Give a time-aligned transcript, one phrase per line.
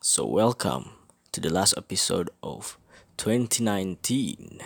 [0.00, 0.90] So welcome
[1.32, 2.78] to the last episode of
[3.18, 4.60] 2019.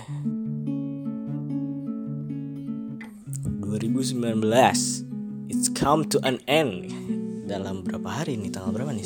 [3.63, 6.93] 2019 It's come to an end
[7.49, 8.53] Dalam berapa hari nih?
[8.53, 9.05] Tanggal berapa nih?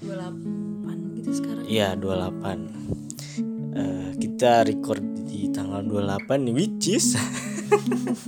[0.00, 7.06] 28 gitu sekarang Iya 28 Eh, Kita record di tanggal 28 nih Which is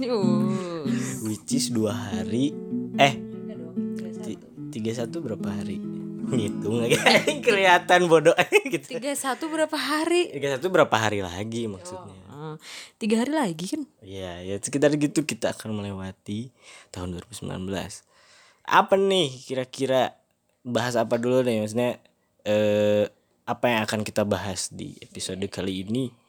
[0.00, 0.84] Uh,
[1.25, 2.52] Which is dua hari
[2.96, 3.77] Eh enggak dong,
[4.25, 4.41] ti-
[4.72, 5.77] 31 berapa hari?
[6.30, 6.96] Ngitung lagi
[7.46, 8.34] Kelihatan bodoh.
[8.73, 8.98] Gitu.
[8.98, 10.33] 31 berapa hari?
[10.33, 12.16] 31 berapa hari lagi maksudnya?
[12.33, 12.56] Eh,
[12.98, 13.83] tiga hari lagi kan?
[14.00, 16.50] Iya, ya sekitar gitu kita akan melewati
[16.91, 17.55] tahun 2019.
[18.64, 20.16] Apa nih kira-kira
[20.64, 21.60] bahas apa dulu nih?
[21.62, 22.00] Maksudnya
[22.45, 23.05] eh
[23.45, 26.23] apa yang akan kita bahas di episode kali ini?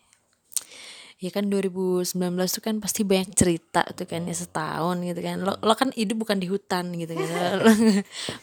[1.25, 2.05] Ya kan 2019
[2.38, 6.21] tuh kan pasti banyak cerita tuh kan ya setahun gitu kan lo lo kan hidup
[6.21, 7.71] bukan di hutan gitu kan lo,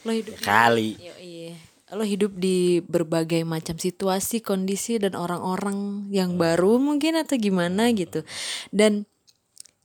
[0.03, 0.99] lo hidup Kali.
[0.99, 1.55] Yo, iya.
[1.93, 8.25] Lo hidup di berbagai macam situasi, kondisi dan orang-orang yang baru mungkin atau gimana gitu.
[8.73, 9.05] Dan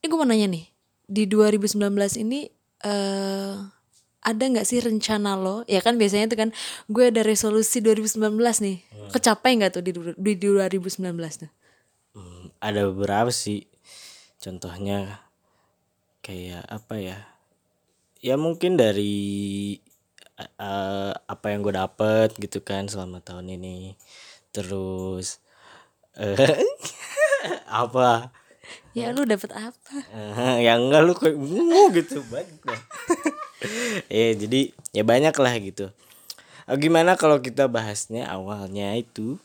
[0.00, 0.64] ini gue mau nanya nih,
[1.05, 1.84] di 2019
[2.24, 2.48] ini
[2.80, 3.55] eh
[4.24, 5.68] ada nggak sih rencana lo?
[5.68, 6.50] Ya kan biasanya tuh kan
[6.88, 8.77] gue ada resolusi 2019 nih.
[9.12, 11.12] Kecapai nggak tuh di, di 2019
[11.44, 11.50] tuh?
[12.59, 13.70] Ada beberapa sih.
[14.42, 15.23] Contohnya
[16.27, 17.19] kayak apa ya?
[18.19, 19.78] Ya mungkin dari
[20.39, 23.95] eh, apa yang gue dapet gitu kan selama tahun ini.
[24.51, 25.39] Terus
[26.19, 26.59] eh
[27.83, 28.34] apa?
[28.91, 29.95] Ya lu dapet apa?
[30.11, 32.81] Eh, ya enggak lu kayak "Wuh," gitu banyak dah.
[34.19, 35.86] ya jadi ya banyak lah gitu.
[36.67, 39.39] Eh, gimana kalau kita bahasnya awalnya itu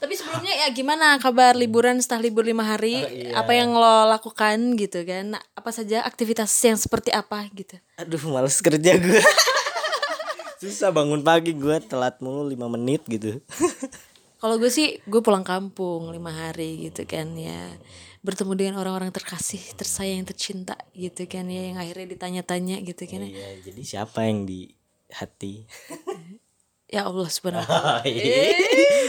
[0.00, 3.04] Tapi sebelumnya ya gimana kabar liburan setelah libur lima hari?
[3.36, 5.36] Apa yang lo lakukan gitu kan?
[5.36, 7.76] Nah, Apa saja aktivitas yang seperti apa gitu?
[8.00, 9.20] aduh males kerja gue.
[10.60, 13.44] Susah bangun pagi gue telat mulu 5 menit gitu.
[14.40, 17.76] Kalau gue sih gue pulang kampung lima hari gitu kan ya
[18.24, 23.20] bertemu dengan orang-orang terkasih, tersayang, tercinta gitu kan ya yang akhirnya ditanya-tanya gitu kan.
[23.24, 23.28] ya.
[23.36, 24.72] Iya, jadi siapa yang di
[25.12, 25.64] hati?
[26.90, 28.02] Ya Allah subhanahu wa.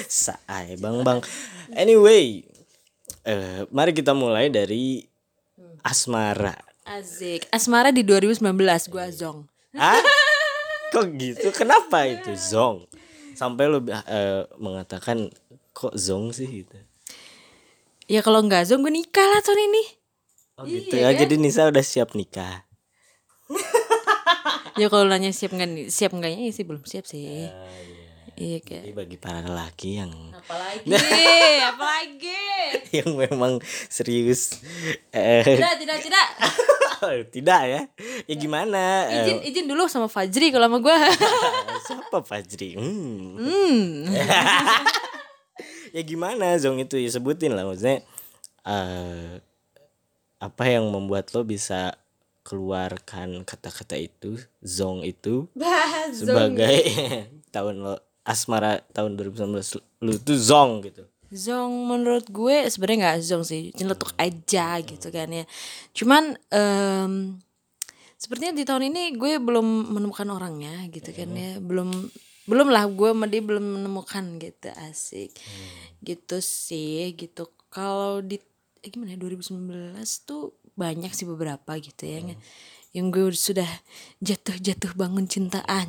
[0.06, 1.20] Saai bang bang.
[1.74, 2.46] Anyway,
[3.26, 5.02] eh mari kita mulai dari
[5.82, 6.54] asmara.
[6.86, 7.50] Asik.
[7.50, 8.54] Asmara di 2019
[8.86, 9.50] gue zong.
[9.74, 9.98] Hah?
[10.94, 11.50] Kok gitu?
[11.58, 12.86] Kenapa itu zong?
[13.34, 15.34] Sampai lu eh, mengatakan
[15.72, 16.78] kok zong sih gitu.
[18.06, 19.84] Ya kalau nggak zong gue nikah lah tahun ini.
[20.60, 21.16] Oh gitu ya.
[21.16, 22.68] Jadi Nisa udah siap nikah.
[24.80, 25.86] Ya kalau nanya siap nggak nih?
[25.92, 27.48] Siap enggaknya sih belum siap sih.
[28.42, 28.82] Iya kan.
[28.82, 30.90] Jadi bagi para lelaki yang Apalagi,
[31.72, 32.42] apalagi.
[32.90, 34.58] yang memang serius
[35.14, 36.26] eh Tidak, tidak, tidak.
[37.36, 37.82] tidak ya.
[38.26, 39.06] Ya gimana?
[39.12, 40.98] Eh, Izin, izin dulu sama Fajri kalau sama gue.
[41.86, 42.80] siapa Fajri?
[42.80, 43.38] Hmm.
[43.38, 44.10] Hmm.
[45.92, 48.00] ya gimana zong itu ya sebutin lah maksudnya
[48.64, 49.44] eh
[50.42, 51.94] apa yang membuat lo bisa
[52.42, 55.46] keluarkan kata-kata itu zong itu
[56.18, 56.82] sebagai
[57.56, 61.04] tahun lo asmara tahun 2019 lu tuh zong gitu.
[61.32, 65.46] Zong menurut gue sebenarnya nggak zong sih, nyeletuk aja gitu kan ya.
[65.96, 67.40] Cuman em,
[68.20, 72.12] sepertinya di tahun ini gue belum menemukan orangnya gitu kan ya, belum
[72.52, 75.32] belum lah gue sama dia belum menemukan gitu asik,
[76.04, 77.48] gitu sih gitu.
[77.72, 78.36] Kalau di
[78.84, 79.96] eh, gimana ya 2019
[80.28, 82.36] tuh banyak sih beberapa gitu ya,
[82.92, 83.68] yang gue sudah
[84.20, 85.88] jatuh-jatuh bangun cintaan.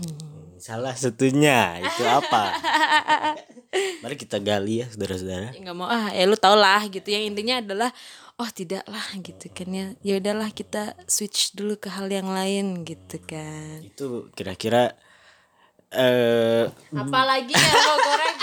[0.62, 2.54] salah satunya itu apa?
[4.06, 5.50] Mari kita gali ya saudara-saudara.
[5.50, 7.10] Ya nggak mau ah ya lu tau lah gitu.
[7.10, 7.90] Yang intinya adalah
[8.38, 9.86] oh tidak lah gitu kan ya.
[10.06, 13.82] Ya udahlah kita switch dulu ke hal yang lain gitu kan.
[13.82, 14.94] Itu kira-kira
[15.92, 18.38] eh apalagi ya lo goreng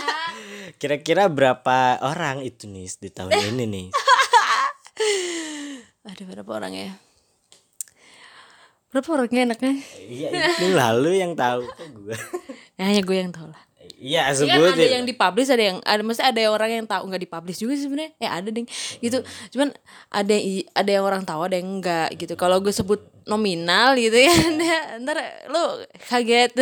[0.78, 3.88] kira-kira berapa orang itu nih di tahun ini nih
[6.08, 6.92] ada berapa orang ya?
[8.90, 9.74] Berapa orangnya enaknya?
[10.02, 12.18] Iya itu lalu yang tahu gue
[12.74, 13.62] ya hanya gue yang tahu lah.
[14.00, 17.06] Iya Ya kan ada yang dipublish ada yang ada mesti ada yang orang yang tahu
[17.06, 18.18] nggak dipublish juga sebenarnya.
[18.18, 18.66] Ya ada ding
[18.98, 19.22] gitu.
[19.54, 19.76] Cuman
[20.10, 22.34] ada yang ada yang orang tahu ada yang enggak gitu.
[22.34, 24.34] Kalau gue sebut nominal gitu ya
[25.06, 25.22] ntar
[25.54, 26.58] lu kaget.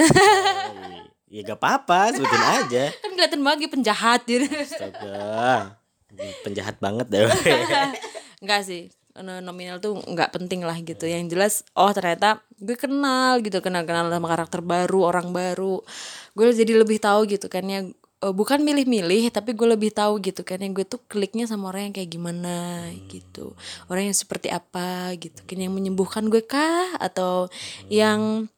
[1.32, 2.84] Ya gak apa-apa sebutin aja.
[3.04, 4.48] Kan kelihatan banget penjahat gitu.
[4.52, 5.80] Astaga.
[6.44, 7.24] Penjahat banget deh.
[8.44, 11.06] Enggak sih nominal tuh nggak penting lah gitu.
[11.10, 15.82] Yang jelas oh ternyata gue kenal gitu kenal kenal sama karakter baru orang baru.
[16.38, 17.86] Gue jadi lebih tahu gitu kan ya.
[18.18, 21.90] Eh, bukan milih-milih tapi gue lebih tahu gitu kan yang gue tuh kliknya sama orang
[21.92, 23.54] yang kayak gimana gitu.
[23.90, 25.58] Orang yang seperti apa gitu kan.
[25.62, 26.98] Yang menyembuhkan gue kah?
[26.98, 27.50] Atau
[27.90, 28.50] yang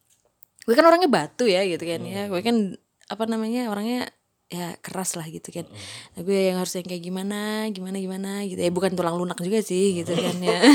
[0.64, 2.32] gue kan orangnya batu ya gitu kan ya.
[2.32, 2.76] Gue kan
[3.10, 4.06] apa namanya orangnya
[4.50, 5.70] ya keras lah gitu kan.
[6.18, 8.58] Nah, gue yang harus yang kayak gimana gimana gimana gitu.
[8.58, 10.60] Ya bukan tulang lunak juga sih gitu kan ya.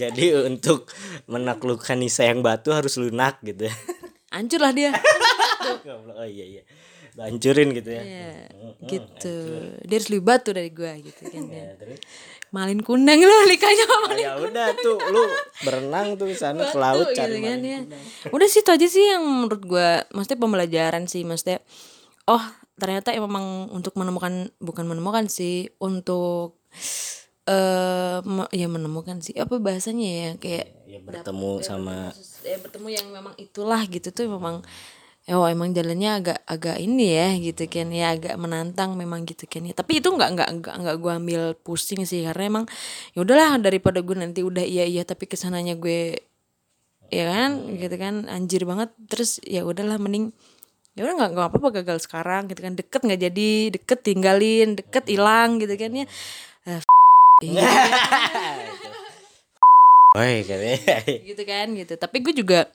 [0.00, 0.88] Jadi untuk
[1.28, 3.74] menaklukkan Nisa yang batu harus lunak gitu ya.
[4.32, 4.92] hancur lah dia.
[6.16, 6.62] Oh iya iya.
[7.16, 8.02] Lu hancurin gitu ya.
[8.04, 8.32] ya,
[8.84, 9.36] gitu
[9.80, 11.64] dia harus lebih batu dari gue gitu kan ya.
[11.64, 12.00] Ya, terus
[12.46, 15.22] malin kunang lah likanya Oh, ya udah tuh lu
[15.60, 17.80] berenang tuh sana ke laut Tuh, cari gitu kan ya.
[18.30, 21.58] Udah sih itu aja sih yang menurut gue Maksudnya pembelajaran sih Maksudnya
[22.24, 22.40] Oh
[22.76, 26.60] ternyata ya memang Untuk menemukan Bukan menemukan sih Untuk
[27.46, 33.06] eh me- Ya menemukan sih Apa bahasanya ya Kayak Ya bertemu sama ya, Bertemu yang
[33.10, 34.62] memang itulah gitu tuh memang
[35.26, 39.66] Oh emang jalannya agak agak ini ya gitu kan ya agak menantang memang gitu kan
[39.66, 39.74] ya.
[39.74, 42.64] Tapi itu nggak nggak nggak nggak gue ambil pusing sih karena emang
[43.10, 46.14] ya udahlah daripada gue nanti udah iya iya tapi ke sananya gue
[47.10, 50.30] ya kan gitu kan anjir banget terus ya udahlah mending
[50.94, 55.04] ya udah nggak nggak apa-apa gagal sekarang gitu kan deket nggak jadi deket tinggalin deket
[55.10, 56.06] hilang gitu kan ya.
[56.62, 57.68] Katanya.
[61.28, 61.94] gitu kan gitu.
[62.00, 62.70] Tapi gue juga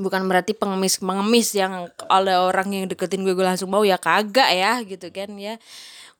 [0.00, 4.48] bukan berarti pengemis pengemis yang oleh orang yang deketin gue gue langsung mau ya kagak
[4.48, 5.60] ya gitu kan ya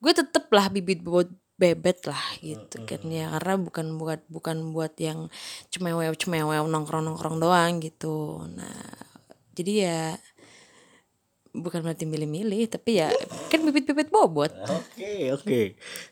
[0.02, 4.92] gue tetep lah bibit buat bebet lah gitu kan ya karena bukan buat bukan buat
[4.98, 5.30] yang
[5.72, 8.92] cemewew cemewew nongkrong nongkrong doang gitu nah
[9.54, 10.00] jadi ya
[11.52, 13.12] bukan berarti milih-milih tapi ya
[13.52, 15.60] kan bibit-bibit bobot Oke oke.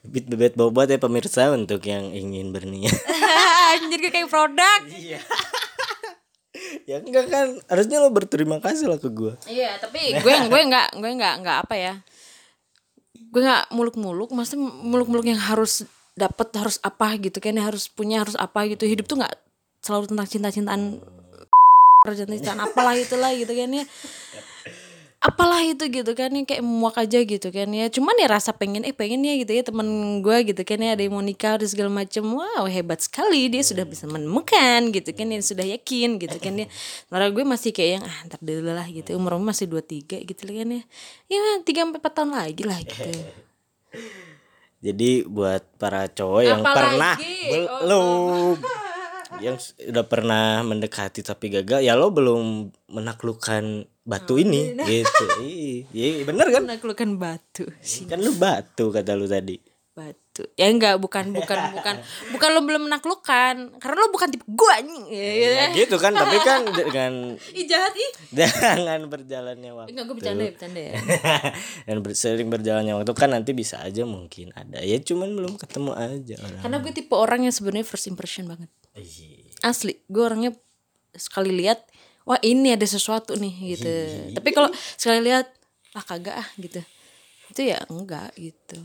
[0.05, 2.93] Bit bebet bobot ya pemirsa untuk yang ingin berniat.
[3.77, 5.21] anjir kayak produk Iya.
[6.87, 9.33] ya enggak kan harusnya lo berterima kasih lah ke gue.
[9.47, 11.95] Iya, tapi gue gue nggak gue nggak nggak apa ya.
[13.31, 15.87] Gue nggak muluk-muluk, maksudnya muluk-muluk yang harus
[16.19, 18.87] dapat harus apa gitu kan, harus punya harus apa gitu.
[18.87, 19.35] Hidup tuh nggak
[19.81, 20.83] selalu tentang cinta-cintaan
[22.19, 23.85] cinta-cintaan apalah itulah gitu kan ya.
[25.21, 27.93] Apalah itu gitu kan ya kayak muak aja gitu kan ya.
[27.93, 29.85] Cuman ya rasa pengen eh pengen ya gitu ya temen
[30.25, 33.61] gue gitu kan ya ada yang mau nikah dan segala macem wow hebat sekali dia
[33.61, 36.67] sudah bisa menemukan gitu kan ya sudah yakin gitu kan ya.
[37.05, 40.69] Sementara gue masih kayak yang ah ntar dulu lah gitu umur masih 23 gitu kan
[40.73, 40.83] ya.
[41.29, 43.13] Ya tiga empat tahun lagi lah gitu.
[44.81, 46.97] Jadi buat para cowok yang Apalagi?
[46.97, 47.15] pernah
[47.69, 48.90] Oh, belum
[49.39, 49.55] yang
[49.87, 53.65] udah pernah mendekati tapi gagal ya lo belum menaklukkan
[54.03, 55.25] batu Oh, ini gitu.
[55.39, 56.67] Iya, iya, bener kan?
[56.67, 58.11] Menaklukkan batu sih.
[58.11, 59.55] Kan lu batu kata lu tadi.
[59.91, 60.47] Batu.
[60.55, 61.95] Ya enggak bukan bukan bukan
[62.31, 65.05] bukan lo belum menaklukkan karena lo bukan tipe gue anjing.
[65.11, 65.49] Ya, ya.
[65.51, 67.13] Ya gitu kan, tapi kan dengan
[67.53, 68.11] Ih jahat ih.
[68.33, 69.91] dengan berjalannya waktu.
[69.93, 70.93] Enggak gue bercanda ya bercanda ya.
[71.91, 74.79] Dan ber- sering berjalannya waktu kan nanti bisa aja mungkin ada.
[74.81, 76.61] Ya cuman belum ketemu aja orang.
[76.63, 78.71] Karena gue tipe orang yang sebenarnya first impression banget.
[78.97, 79.55] Iya.
[79.63, 80.53] Asli, gue orangnya
[81.15, 81.85] sekali lihat,
[82.27, 83.93] wah ini ada sesuatu nih gitu.
[84.35, 85.47] Tapi kalau sekali lihat,
[85.95, 86.81] ah kagak ah gitu.
[87.51, 88.79] Itu ya enggak gitu.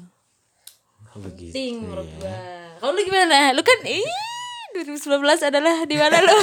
[1.15, 1.55] Begitu.
[1.55, 2.37] Ting menurut gue.
[2.83, 3.55] Kalau lu gimana?
[3.55, 4.03] Lu kan ih
[4.75, 6.37] 2019 adalah di mana lu?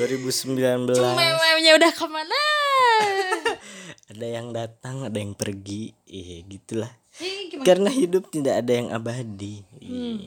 [0.00, 2.40] 2019 Mememnya udah ke mana?
[4.10, 5.92] ada yang datang, ada yang pergi.
[6.08, 6.92] Iya, gitulah.
[7.20, 7.66] Ih, gimana?
[7.68, 9.62] Karena hidup tidak ada yang abadi.
[9.84, 10.18] Hmm.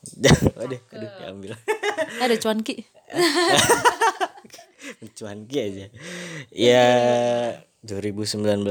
[0.58, 1.52] Waduh, aduh, diambil.
[2.20, 2.74] Ada cuanki.
[5.18, 5.86] Cuanki aja.
[6.50, 6.88] Ya
[7.84, 8.64] 2019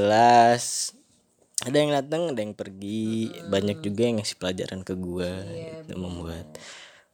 [1.60, 3.30] ada yang datang, ada yang pergi.
[3.46, 6.46] Banyak juga yang ngasih pelajaran ke gua gitu, membuat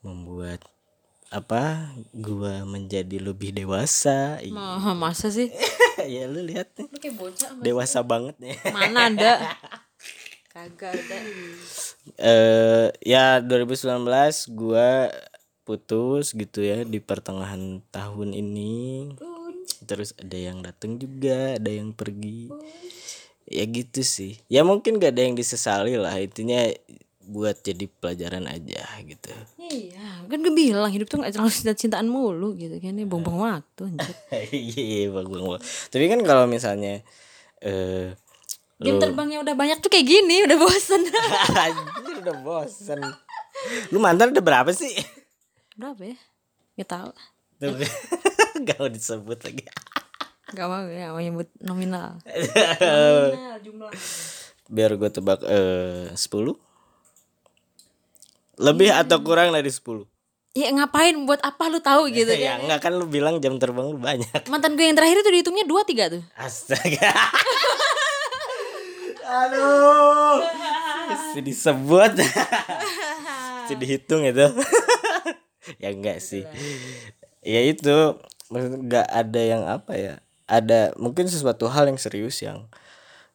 [0.00, 0.60] membuat
[1.34, 4.38] apa gua menjadi lebih dewasa.
[4.54, 5.50] Mah, masa sih?
[6.14, 7.50] ya lu lihat nih, Lu kayak bocah.
[7.58, 8.54] dewasa banget ya.
[8.70, 9.32] Mana ada?
[10.56, 11.16] Kagak ada.
[12.16, 15.12] eh ya 2019 gua
[15.68, 19.12] putus gitu ya di pertengahan tahun ini.
[19.84, 22.48] Terus ada yang datang juga, ada yang pergi.
[23.44, 24.40] Ya gitu sih.
[24.48, 26.16] Ya mungkin gak ada yang disesali lah.
[26.16, 26.72] Intinya
[27.20, 29.34] buat jadi pelajaran aja gitu.
[29.60, 33.82] Iya, kan gue bilang hidup tuh gak selalu cinta-cintaan mulu gitu kan ya buang-buang waktu
[33.92, 34.14] anjir.
[34.72, 35.28] Iya, bang.
[35.92, 37.04] Tapi kan kalau misalnya
[37.60, 38.16] eh
[38.76, 41.00] Game terbangnya udah banyak tuh kayak gini, udah bosen.
[41.64, 43.00] anjir udah bosan.
[43.88, 44.92] Lu mantan udah berapa sih?
[45.76, 46.16] Berapa ya?
[46.76, 47.10] Gak tau
[48.68, 49.64] Gak mau disebut lagi.
[50.52, 52.20] Gak mau ya, mau nyebut nominal.
[52.20, 53.90] nominal jumlah.
[54.66, 56.18] Biar gue tebak eh 10
[58.58, 60.02] Lebih atau kurang dari 10
[60.56, 62.66] Ya ngapain buat apa lu tahu gitu Ya kan?
[62.66, 65.86] enggak kan lu bilang jam terbang lu banyak Mantan gue yang terakhir itu dihitungnya 2
[65.86, 66.22] 3 tuh.
[66.34, 67.10] Astaga
[69.26, 70.38] Aduh.
[71.10, 72.12] Mesti disebut.
[72.16, 74.46] Mesti dihitung itu.
[75.82, 76.46] Ya enggak sih.
[77.42, 78.14] Ya itu.
[78.54, 80.14] Maksudnya enggak ada yang apa ya.
[80.46, 82.70] Ada mungkin sesuatu hal yang serius yang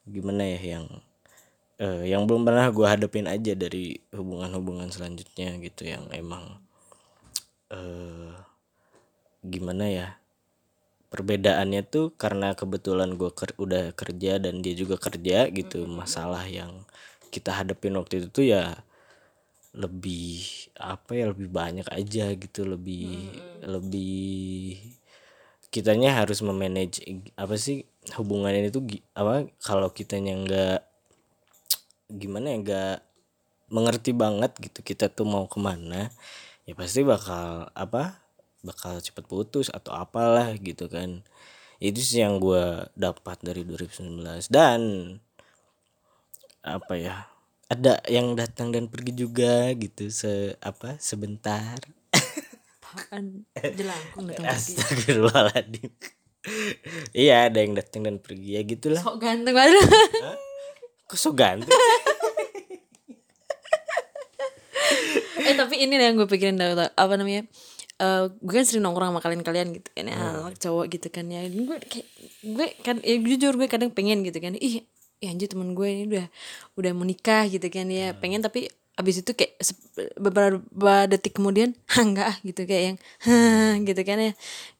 [0.07, 0.85] gimana ya yang
[1.75, 6.61] eh, yang belum pernah gue hadapin aja dari hubungan-hubungan selanjutnya gitu yang emang
[7.67, 8.31] eh
[9.41, 10.07] gimana ya
[11.13, 15.79] perbedaannya tuh karena kebetulan gue ker udah kerja dan dia juga kerja gitu.
[16.01, 16.71] Masalah yang
[17.33, 18.63] kita hadapin waktu itu tuh ya
[19.83, 20.43] lebih
[20.75, 22.61] apa ya lebih banyak aja gitu.
[22.73, 23.07] Lebih
[23.63, 24.77] lebih
[25.73, 26.97] kitanya harus memanage
[27.43, 27.77] apa sih
[28.19, 30.79] hubungan ini tuh gi- apa kalau kitanya nggak
[32.11, 32.95] gimana ya nggak
[33.75, 36.11] mengerti banget gitu kita tuh mau ke mana
[36.67, 38.20] ya pasti bakal apa
[38.61, 41.25] bakal cepet putus atau apalah gitu kan.
[41.81, 44.21] Itu sih yang gue dapat dari 2019
[44.53, 44.81] dan
[46.61, 47.25] apa ya
[47.73, 51.81] ada yang datang dan pergi juga gitu se apa sebentar.
[52.91, 53.47] Apaan?
[53.57, 54.45] Jelangkung datang.
[54.51, 55.89] Astagfirullahaladzim.
[57.15, 59.01] Iya ada yang datang dan pergi ya gitulah.
[59.01, 59.81] Sok ganteng banget.
[61.09, 61.71] Kok so ganteng?
[65.41, 67.47] Eh tapi ini yang gue pikirin apa namanya
[68.01, 71.45] Eh gue kan sering nongkrong sama kalian-kalian gitu kan ya anak cowok gitu kan ya.
[71.45, 72.07] Gue kayak
[72.41, 74.81] gue kan ya jujur gue kadang pengen gitu kan ih
[75.21, 76.25] ya anjir temen gue ini udah
[76.81, 78.17] udah mau nikah gitu kan ya.
[78.17, 78.65] Pengen tapi
[78.97, 79.53] abis itu kayak
[80.17, 82.97] beberapa detik kemudian "Hah, enggak ah," gitu kayak yang
[83.87, 84.31] gitu kan ya.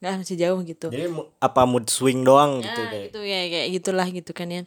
[0.02, 0.88] Enggak masih jauh gitu.
[0.90, 1.06] Jadi
[1.38, 3.06] apa mood swing doang gitu Nah, kayak?
[3.14, 4.62] gitu ya kayak gitulah gitu kan ya.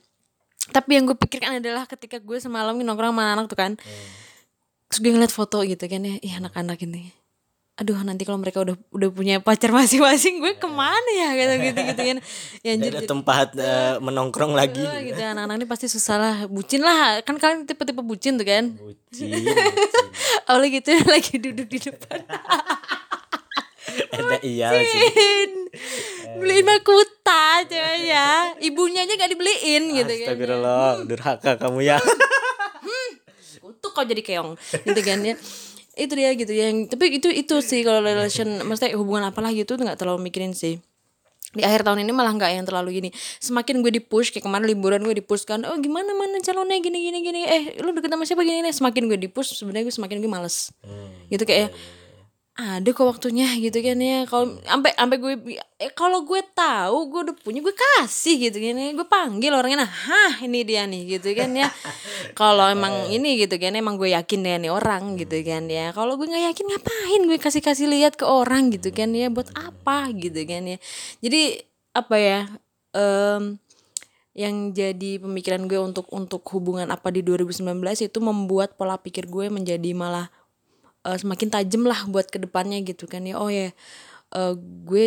[0.70, 3.73] Tapi yang gue pikirkan adalah ketika gue semalam nongkrong sama anak tuh kan
[4.88, 7.11] terus gue ngeliat foto gitu kan ya ih anak-anak ini
[7.75, 11.81] aduh nanti kalau mereka udah udah punya pacar masing-masing gue ke mana ya gitu gitu
[11.90, 12.19] gitu kan
[12.62, 14.78] ya anjir Ada tempat eh, menongkrong lagi.
[14.78, 16.37] gitu anak-anak ini pasti susah lah.
[16.47, 18.78] Bucin lah kan kalian tipe-tipe bucin tuh kan?
[18.78, 20.07] Bucin, bucin.
[20.47, 22.19] awalnya gitu lagi duduk di depan.
[24.14, 25.11] Ada iya sih
[26.38, 28.54] beliin makuta coy ya.
[28.62, 30.26] Ibunya aja gak dibeliin gitu kan?
[30.31, 31.99] Astagfirullah durhaka kamu ya.
[33.59, 34.54] Kutuk kok jadi keong
[34.87, 35.35] gitu kan ya
[35.94, 39.98] itu dia gitu yang tapi itu itu sih kalau relation maksudnya hubungan apalah gitu nggak
[39.98, 40.82] terlalu mikirin sih.
[41.54, 43.10] Di akhir tahun ini malah nggak yang terlalu gini.
[43.38, 46.82] Semakin gue di push kayak kemarin liburan gue di push kan oh gimana mana calonnya?
[46.82, 47.40] Gini gini gini.
[47.46, 50.30] Eh lu deket sama siapa gini nih semakin gue di push sebenarnya gue semakin gue
[50.30, 50.74] males.
[51.30, 51.70] Gitu kayak
[52.54, 54.30] ada kok waktunya gitu kan ya.
[54.30, 55.34] Kalau sampai sampai gue
[55.82, 58.94] eh, kalau gue tahu gue udah punya gue kasih gitu kan ya.
[58.94, 61.66] Gue panggil orangnya nah hah ini dia nih gitu kan ya.
[62.38, 65.90] Kalau emang ini gitu kan emang gue yakin dia nih orang gitu kan ya.
[65.90, 69.26] Kalau gue nggak yakin ngapain gue kasih kasih lihat ke orang gitu kan ya?
[69.34, 70.78] Buat apa gitu kan ya?
[71.26, 71.58] Jadi
[71.90, 72.40] apa ya
[72.94, 73.58] em,
[74.34, 79.50] yang jadi pemikiran gue untuk untuk hubungan apa di 2019 itu membuat pola pikir gue
[79.50, 80.30] menjadi malah
[81.06, 83.23] eh, semakin tajam lah buat ke depannya gitu kan.
[83.25, 83.70] Ya oh ya
[84.34, 84.54] eh,
[84.88, 85.04] gue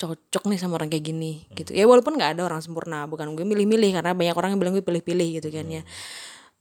[0.00, 1.76] cocok nih sama orang kayak gini gitu.
[1.76, 4.84] Ya walaupun nggak ada orang sempurna bukan gue milih-milih karena banyak orang yang bilang gue
[4.84, 5.82] pilih-pilih gitu kan ya.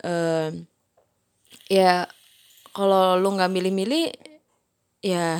[0.03, 0.49] Eh,
[1.71, 2.09] ya
[2.75, 4.11] kalau lu nggak milih-milih
[4.99, 5.39] ya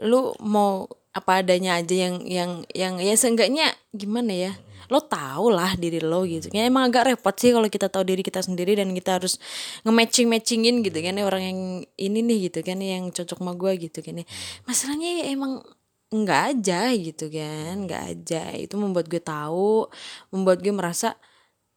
[0.00, 4.52] lu mau apa adanya aja yang yang yang ya seenggaknya gimana ya
[4.90, 6.50] lo tau lah diri lo gitu.
[6.50, 9.38] Kan emang agak repot sih kalau kita tahu diri kita sendiri dan kita harus
[9.86, 11.22] nge-matching matchingin gitu kan ya.
[11.24, 11.58] Orang yang
[11.94, 14.26] ini nih gitu kan yang cocok sama gue gitu kan ya.
[14.66, 15.62] Masalahnya ya emang
[16.10, 18.42] nggak aja gitu kan nggak aja.
[18.58, 19.86] Itu membuat gue tahu
[20.34, 21.14] membuat gue merasa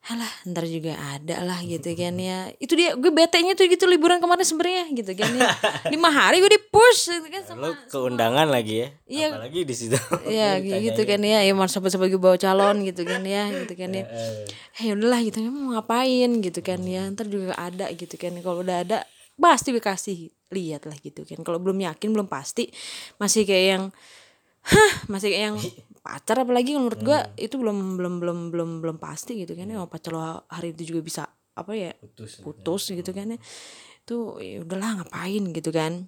[0.04, 2.52] Halah ntar juga ada lah gitu kan ya.
[2.60, 5.48] Itu dia gue bete-nya tuh gitu liburan kemarin sebenarnya gitu kan ya.
[5.96, 9.28] Lima hari gue di push gitu kan sama Lo keundangan lagi ya Iya.
[9.32, 9.96] Apalagi di situ.
[10.28, 10.60] Iya
[10.92, 11.48] gitu kan ya.
[11.48, 14.04] Ya masa sebagai bawa calon gitu kan ya Gitu kan ya.
[14.84, 14.92] Eh.
[14.92, 17.08] Udahlah gitu kan mau ngapain gitu kan ya.
[17.08, 18.36] Ntar juga ada gitu kan.
[18.44, 19.08] Kalau udah ada
[19.40, 21.40] pasti gue kasih lihat lah gitu kan.
[21.48, 22.68] Kalau belum yakin belum pasti.
[23.24, 23.84] Masih kayak yang
[24.68, 25.08] Hah?
[25.08, 25.58] Masih kayak yang
[26.04, 29.80] pacar apalagi menurut gua itu belum belum belum belum belum pasti gitu kan ya.
[29.80, 32.44] Mau pacar lo hari itu juga bisa apa ya Putus.
[32.44, 33.40] putus gitu kan ya.
[34.04, 36.06] Itu ya udahlah ngapain gitu kan.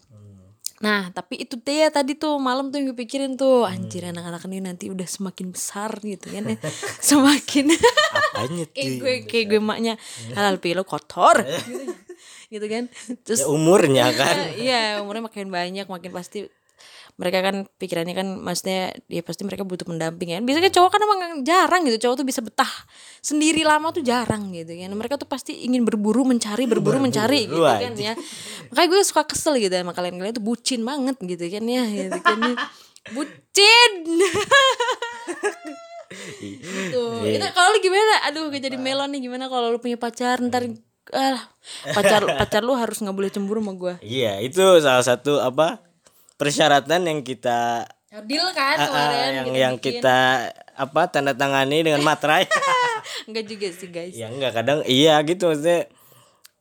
[0.84, 4.60] Nah tapi itu dia tadi tuh malam tuh yang gue pikirin tuh anjir anak-anak ini
[4.60, 6.58] nanti udah semakin besar gitu kan ya.
[7.16, 9.96] Semakin Apanya kayak gue kayak gue maknya
[10.36, 11.40] halal pilo kotor.
[11.48, 11.96] Gitu,
[12.60, 12.84] gitu kan.
[13.24, 14.36] Terus Ya, umurnya kan.
[14.60, 16.52] Iya umurnya makin banyak makin pasti
[17.16, 20.40] mereka kan pikirannya kan maksudnya ya pasti mereka butuh pendamping ya.
[20.44, 22.68] Biasanya cowok kan emang jarang gitu cowok tuh bisa betah
[23.24, 27.64] sendiri lama tuh jarang gitu kan mereka tuh pasti ingin berburu mencari berburu mencari gitu
[27.64, 28.14] kan ya.
[28.72, 30.20] Makanya gue suka kesel gitu sama kalian.
[30.20, 32.56] Kalian tuh bucin banget gitu kan ya gitu kan ya.
[33.16, 33.92] bucin!
[36.90, 38.14] Tuh, itu kalau lu gimana?
[38.30, 39.30] Aduh, gue jadi melon nih.
[39.30, 40.42] Gimana kalau lu punya pacar?
[40.42, 40.74] Ntar
[41.14, 41.38] ah,
[41.94, 43.94] pacar pacar lu harus nggak boleh cemburu sama gue.
[44.02, 45.85] Iya itu salah satu apa
[46.36, 47.88] persyaratan yang kita
[48.24, 49.88] deal kan ah, kemarin yang kita yang bikin.
[50.00, 50.20] kita
[50.76, 52.48] apa tanda tangani dengan materai.
[53.28, 54.16] Enggak juga sih guys.
[54.16, 55.92] Ya enggak kadang iya gitu maksudnya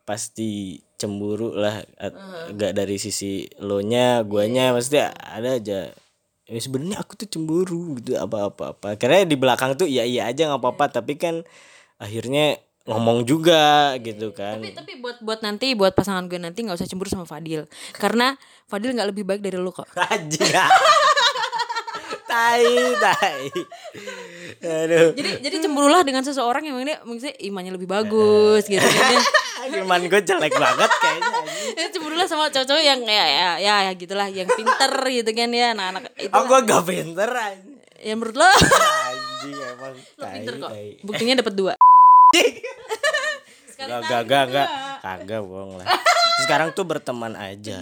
[0.04, 1.82] pasti cemburu lah
[2.50, 5.94] enggak dari sisi lo nya guanya maksudnya ada aja.
[6.44, 10.28] Ya sebenarnya aku tuh cemburu gitu apa apa apa karena di belakang tuh iya iya
[10.28, 11.40] aja nggak apa apa tapi kan
[11.96, 14.60] akhirnya ngomong juga gitu kan.
[14.60, 17.64] tapi tapi buat buat nanti buat pasangan gue nanti nggak usah cemburu sama Fadil.
[17.96, 18.36] Karena
[18.68, 19.88] Fadil nggak lebih baik dari lu kok.
[20.12, 20.68] Aja
[22.34, 23.42] tai tai.
[24.64, 25.10] Aduh.
[25.14, 28.82] Jadi jadi cemburulah dengan seseorang yang ini maksudnya imannya lebih bagus gitu.
[29.64, 31.40] Iman gue jelek banget kayaknya
[31.72, 35.72] ya cemburulah sama cowok-cowok yang ya ya ya, ya gitulah yang pinter gitu kan ya
[35.72, 37.80] anak-anak itu oh gue gak pinter anjing.
[38.04, 38.44] Ya menurut lo?
[38.44, 39.94] Anjing emang.
[39.96, 40.70] Lo pinter kok.
[41.00, 41.72] buktinya dapat dua
[43.74, 44.68] Gak, gak, gak, gak,
[45.02, 45.86] kagak bohong lah.
[46.46, 47.78] Sekarang tuh berteman aja,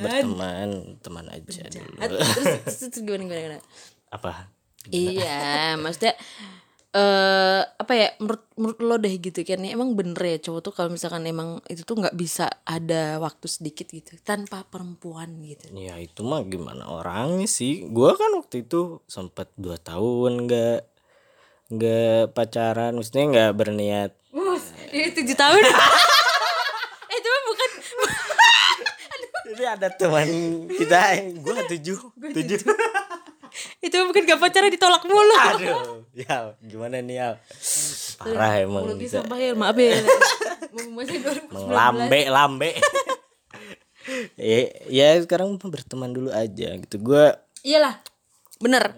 [0.00, 1.94] berteman, teman aja dulu.
[2.00, 2.28] terus,
[2.64, 3.64] terus, gimana gimana, gimana?
[4.08, 4.58] Apa?
[4.88, 6.16] iya maksudnya
[6.88, 10.72] eh apa ya menurut menurut lo deh gitu kan ya emang bener ya cowok tuh
[10.72, 16.00] kalau misalkan emang itu tuh nggak bisa ada waktu sedikit gitu tanpa perempuan gitu Ya
[16.00, 17.84] itu mah gimana orangnya sih.
[17.92, 20.80] Gua kan waktu itu sempet dua tahun nggak
[21.68, 24.10] nggak pacaran, maksudnya nggak berniat.
[24.88, 25.62] Ini tujuh tahun.
[27.12, 27.70] eh itu mah bukan
[29.48, 30.28] Jadi ada teman
[30.68, 31.00] kita,
[31.40, 32.60] gue tujuh, tujuh.
[33.86, 35.34] itu bukan gak pacaran ditolak mulu.
[35.40, 37.28] Aduh, ya gimana nih ya?
[38.20, 39.16] Parah emang Mulutnya kita.
[39.24, 39.96] sampah ya, maaf ya.
[40.92, 41.64] Masih 2019.
[41.64, 42.70] lambe lambe
[44.36, 44.58] ya,
[44.88, 47.32] ya sekarang berteman dulu aja gitu gue
[47.64, 47.98] Iyalah.
[48.60, 48.94] Bener.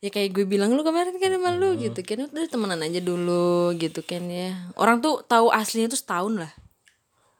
[0.00, 3.72] Ya kayak gue bilang lu kemarin kan sama lu gitu kan udah temenan aja dulu
[3.74, 4.52] gitu kan ya.
[4.76, 6.52] Orang tuh tahu aslinya tuh setahun lah.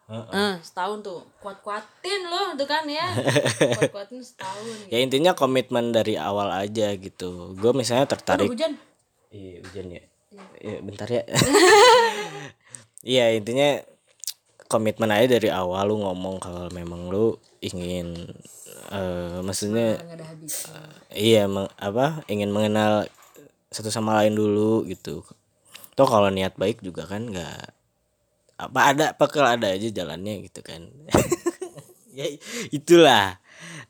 [0.07, 3.11] Eh, setahun tuh kuat-kuatin loh tuh kan ya.
[3.79, 4.87] Kuat-kuatin setahun.
[4.87, 8.79] ya intinya komitmen dari awal aja gitu gue misalnya Aduh, tertarik hujan.
[9.35, 10.03] iya hujan ya
[10.63, 11.23] ya bentar ya
[13.19, 13.83] iya intinya
[14.67, 17.35] komitmen aja dari awal lu ngomong kalau memang lu
[17.67, 18.15] ingin
[18.87, 20.55] eh maksudnya Nggak habis.
[21.11, 23.09] iya meng- apa ingin mengenal
[23.69, 25.27] satu sama lain dulu gitu
[25.97, 27.61] toh kalau niat baik juga kan nggak
[28.57, 30.87] apa ada bakal ada aja jalannya gitu kan
[32.17, 32.25] ya
[32.73, 33.37] itulah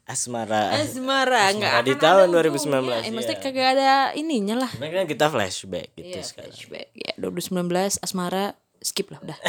[0.06, 2.94] asmara Asmara enggak di tahun ada 2019, ujungnya.
[2.94, 3.10] Eh, iya.
[3.10, 4.70] maksudnya kagak ada ininya lah.
[4.70, 6.88] Kan kita flashback gitu Iya, sekarang flashback.
[6.94, 9.38] Ya, 2019 Asmara skip lah udah.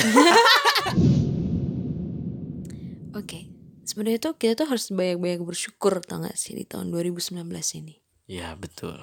[3.17, 3.49] Oke.
[3.87, 7.39] Sebenarnya tuh kita tuh harus banyak-banyak bersyukur tau gak sih di tahun 2019
[7.79, 7.95] ini.
[8.27, 8.99] ya betul.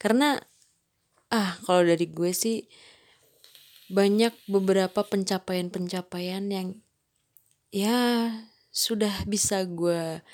[0.00, 0.40] Karena
[1.28, 2.64] ah kalau dari gue sih
[3.92, 6.80] banyak beberapa pencapaian-pencapaian yang
[7.68, 8.32] ya
[8.72, 10.24] sudah bisa gue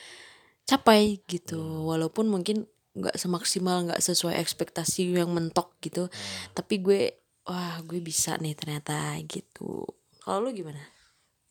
[0.62, 1.90] capai gitu.
[1.90, 6.06] Walaupun mungkin nggak semaksimal nggak sesuai ekspektasi yang mentok gitu.
[6.54, 7.00] Tapi gue
[7.42, 9.82] wah gue bisa nih ternyata gitu.
[10.22, 10.80] Kalau lu gimana?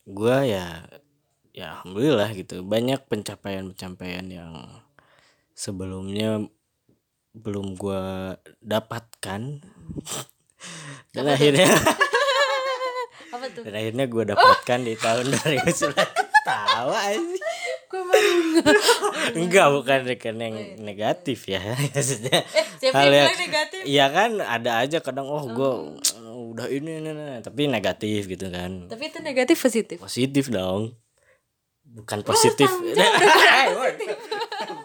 [0.05, 0.85] Gue ya
[1.55, 2.59] ya alhamdulillah gitu.
[2.67, 4.53] Banyak pencapaian-pencapaian yang
[5.55, 6.43] sebelumnya
[7.31, 9.41] belum gue dapatkan.
[11.15, 11.71] Dan akhirnya
[13.33, 13.63] apa tuh?
[13.63, 15.95] Dan akhirnya gue dapatkan di tahun 2019
[16.45, 17.01] tawa
[17.85, 18.31] gue baru
[19.39, 21.63] enggak bukan rekan yang negatif ya.
[21.95, 22.43] Maksudnya
[22.77, 23.81] siapa hal yang negatif?
[23.87, 25.71] Iya kan ada aja kadang oh gue
[26.55, 27.39] udah ini, ini, ini.
[27.39, 28.91] Tapi negatif gitu kan.
[28.91, 29.97] Tapi itu negatif positif?
[30.03, 31.04] Positif dong
[31.95, 32.67] bukan positif.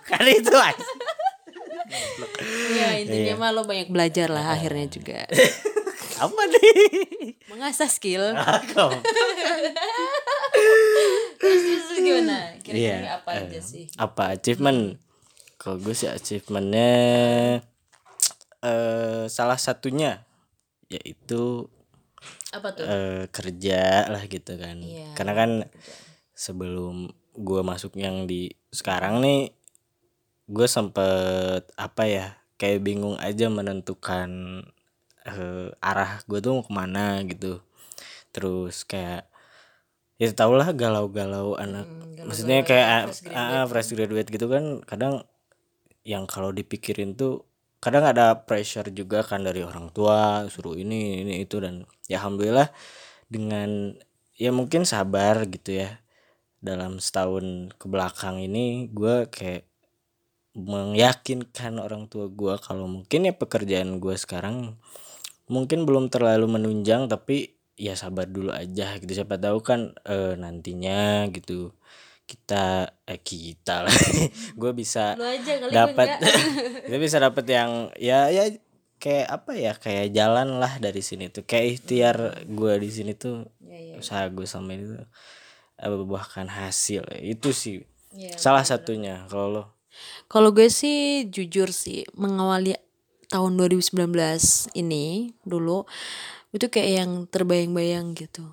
[0.01, 0.55] Bukan itu
[2.71, 5.27] ya intinya mah lo banyak belajar lah akhirnya juga.
[6.23, 7.35] Apa nih?
[7.49, 8.23] Mengasah skill.
[11.41, 12.53] Terus, terus gimana?
[12.61, 13.85] Kira-kira Iya, apa aja eh, sih?
[13.97, 15.01] apa achievement?
[15.57, 16.93] Kalau gue sih achievementnya
[18.61, 20.21] eh salah satunya
[20.93, 21.65] yaitu
[22.53, 22.85] apa tuh?
[22.85, 24.77] eh, kerja lah gitu kan.
[24.85, 25.51] Iya, karena kan
[26.41, 29.53] sebelum gue masuk yang di sekarang nih
[30.49, 32.27] gue sempet apa ya
[32.57, 34.29] kayak bingung aja menentukan
[35.29, 37.61] eh, arah gue tuh mau ke mana gitu.
[38.33, 39.29] Terus kayak
[40.17, 41.89] ya tau lah galau-galau anak
[42.25, 42.89] maksudnya kayak
[43.33, 45.25] ah, ah, fresh graduate gitu kan kadang
[46.05, 47.49] yang kalau dipikirin tuh
[47.81, 52.69] kadang ada pressure juga kan dari orang tua suruh ini ini itu dan ya alhamdulillah
[53.33, 53.97] dengan
[54.37, 55.97] ya mungkin sabar gitu ya
[56.61, 59.65] dalam setahun ke belakang ini gue kayak
[60.55, 64.77] meyakinkan orang tua gue kalau mungkin ya pekerjaan gue sekarang
[65.51, 69.11] mungkin belum terlalu menunjang tapi ya sabar dulu aja gitu.
[69.17, 71.73] Siapa tahu kan eh, nantinya gitu
[72.29, 73.97] kita eh kita lah.
[74.61, 75.19] Gue bisa
[75.75, 76.09] dapat
[76.87, 78.47] kita bisa dapat yang ya ya
[79.03, 81.43] kayak apa ya kayak jalan lah dari sini tuh.
[81.43, 83.95] Kayak ikhtiar gue di sini tuh Ya, ya.
[83.99, 84.95] usaha gue sama itu
[85.81, 87.09] eh, membuahkan hasil.
[87.25, 89.65] Itu sih Ya, salah satunya kalau lo.
[90.27, 92.75] Kalau gue sih jujur sih mengawali
[93.31, 93.95] tahun 2019
[94.75, 95.87] ini dulu
[96.51, 98.51] itu kayak yang terbayang-bayang gitu.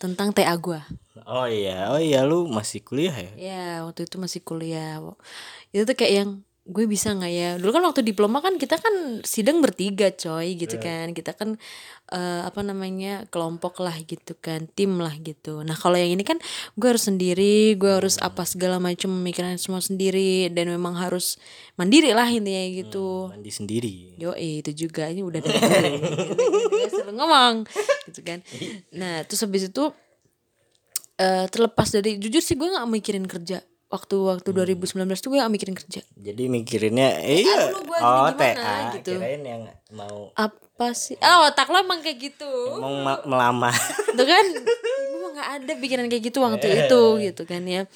[0.00, 0.80] Tentang TA gue.
[1.28, 3.32] oh iya oh iya lu masih kuliah ya?
[3.36, 5.04] Ya waktu itu masih kuliah.
[5.68, 6.30] Itu tuh kayak yang
[6.68, 7.50] gue bisa nggak ya?
[7.56, 11.16] Dulu kan waktu diploma kan kita kan sidang bertiga coy gitu kan.
[11.16, 11.56] Kita kan
[12.12, 15.64] eh, apa namanya kelompok lah gitu kan, tim lah gitu.
[15.64, 16.36] Nah kalau yang ini kan
[16.76, 21.40] gue harus sendiri, gue harus apa segala macam memikirkan semua sendiri dan memang harus
[21.80, 23.32] mandiri lah intinya gitu.
[23.32, 25.56] mandi sendiri Yo itu juga ini udah dari
[26.84, 27.64] gue ngomong
[28.12, 28.44] gitu kan.
[28.92, 29.88] Nah terus habis itu
[31.18, 35.52] eh terlepas dari jujur sih gue nggak mikirin kerja waktu waktu 2019 tuh gue gak
[35.52, 36.00] mikirin kerja.
[36.12, 39.16] Jadi mikirinnya eh, iya gua oh TA gitu.
[39.16, 39.62] kirain yang
[39.96, 41.16] mau apa sih?
[41.24, 42.52] Ah otak lo emang kayak gitu.
[42.76, 43.72] Mau ma- melamar
[44.18, 47.88] tuh kan gue mah nggak ada pikiran kayak gitu waktu itu gitu kan ya.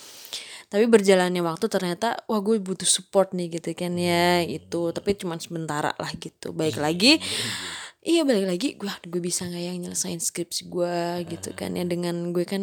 [0.73, 5.37] Tapi berjalannya waktu ternyata wah gue butuh support nih gitu kan ya itu tapi cuma
[5.37, 6.57] sementara lah gitu.
[6.57, 7.21] Baik lagi
[8.03, 10.99] iya balik lagi gue gue bisa nggak yang nyelesain skripsi gue
[11.31, 12.59] gitu kan ya dengan gue kan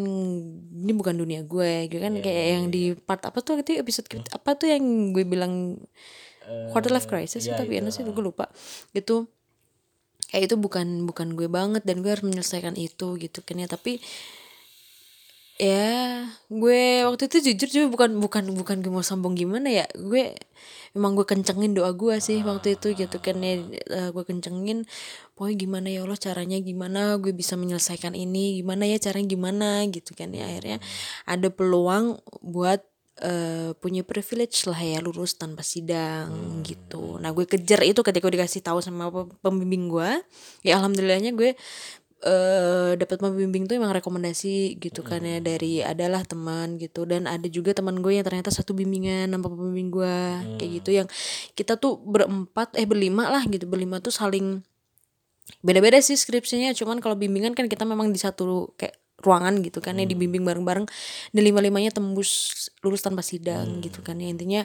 [0.84, 4.36] ini bukan dunia gue gue kan kayak yang di part apa tuh itu episode kita-
[4.36, 5.80] apa tuh yang gue bilang
[6.73, 8.49] quarter life crisis ya tapi enak sih gue lupa.
[8.93, 9.30] Gitu.
[10.30, 13.97] Kayak itu bukan bukan gue banget dan gue harus menyelesaikan itu gitu kan ya tapi
[15.60, 19.86] ya gue waktu itu jujur juga bukan bukan bukan gue mau sombong gimana ya.
[19.91, 20.34] Gue
[20.95, 23.60] memang gue kencengin doa gue sih waktu itu gitu kan ya.
[23.91, 24.88] Eh, gue kencengin
[25.36, 27.19] pokoknya gimana ya Allah caranya gimana?
[27.19, 29.69] Gue bisa menyelesaikan ini gimana ya caranya gimana?
[29.91, 30.80] Gitu kan ya akhirnya
[31.28, 32.80] ada peluang buat
[33.19, 37.19] eh, punya privilege lah ya lulus tanpa sidang gitu.
[37.19, 40.24] Nah gue kejar itu ketika gue dikasih tahu sama pe- pembimbing gue.
[40.63, 41.60] Ya alhamdulillahnya gue
[42.20, 47.08] eh dapat pembimbing tuh emang rekomendasi gitu kan ya dari adalah teman gitu.
[47.08, 50.16] Dan ada juga teman gue yang ternyata satu bimbingan sama pembimbing gue
[50.60, 51.08] kayak gitu yang
[51.56, 53.64] kita tuh berempat eh berlima lah gitu.
[53.72, 54.60] Berlima tuh saling
[55.64, 56.76] beda-beda sih skripsinya.
[56.76, 60.88] Cuman kalau bimbingan kan kita memang di satu kayak ruangan gitu kan ya dibimbing bareng-bareng.
[61.32, 62.52] Dan lima-limanya tembus
[62.84, 64.28] lulus tanpa sidang gitu kan ya.
[64.28, 64.62] Intinya